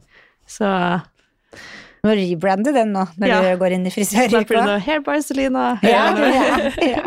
Så 0.51 0.67
må 2.07 2.11
rebrande 2.17 2.73
den 2.75 2.93
nå, 2.95 3.03
når 3.21 3.29
Ja. 3.29 3.41
du 3.43 3.47
går 3.61 3.71
inn 3.77 3.87
i 3.87 3.91
snart 3.91 3.97
blir 3.97 4.05
det 4.05 4.09
frisøryrket. 4.49 4.65
noe 4.67 4.79
Hair 4.87 5.01
by 5.07 5.19
Selina. 5.23 5.65
Ja, 5.83 5.89
ja, 6.17 6.23
ja. 6.81 7.03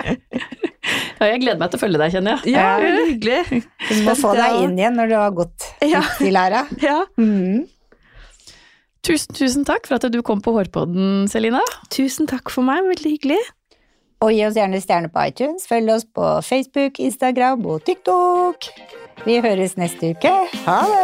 Ja, 1.19 1.25
jeg 1.31 1.39
gleder 1.41 1.59
meg 1.61 1.69
til 1.71 1.79
å 1.79 1.81
følge 1.85 1.97
deg, 2.01 2.11
kjenner 2.11 2.31
jeg. 2.43 2.53
Ja, 2.53 2.67
det 2.79 2.85
veldig 2.91 3.07
hyggelig. 3.13 3.41
Du 3.89 3.93
må 4.03 4.11
få 4.19 4.29
deg 4.35 4.49
inn 4.65 4.77
igjen 4.77 4.95
når 4.99 5.07
du 5.09 5.15
har 5.15 5.31
gått 5.31 5.59
Ja. 5.81 5.99
litt 6.01 6.21
i 6.27 6.31
læra. 6.35 6.61
Ja. 6.83 7.05
Mm. 7.17 7.65
Tusen, 9.03 9.33
tusen 9.35 9.65
takk 9.67 9.87
for 9.87 9.95
at 9.95 10.11
du 10.11 10.21
kom 10.21 10.41
på 10.43 10.51
Hårpodden, 10.55 11.27
Selina. 11.31 11.61
Tusen 11.91 12.27
takk 12.27 12.49
for 12.51 12.63
meg, 12.63 12.83
veldig 12.87 13.11
hyggelig. 13.17 13.39
Og 14.23 14.31
gi 14.31 14.45
oss 14.47 14.55
gjerne 14.55 14.79
stjerne 14.83 15.09
på 15.11 15.19
iTunes. 15.27 15.67
Følg 15.67 15.89
oss 15.91 16.05
på 16.05 16.23
Facebook, 16.47 16.99
Instagram 17.03 17.65
og 17.65 17.83
TikTok. 17.83 18.63
Vi 19.25 19.41
høres 19.43 19.75
neste 19.75 20.13
uke. 20.15 20.31
Ha 20.65 20.79
det! 20.87 21.03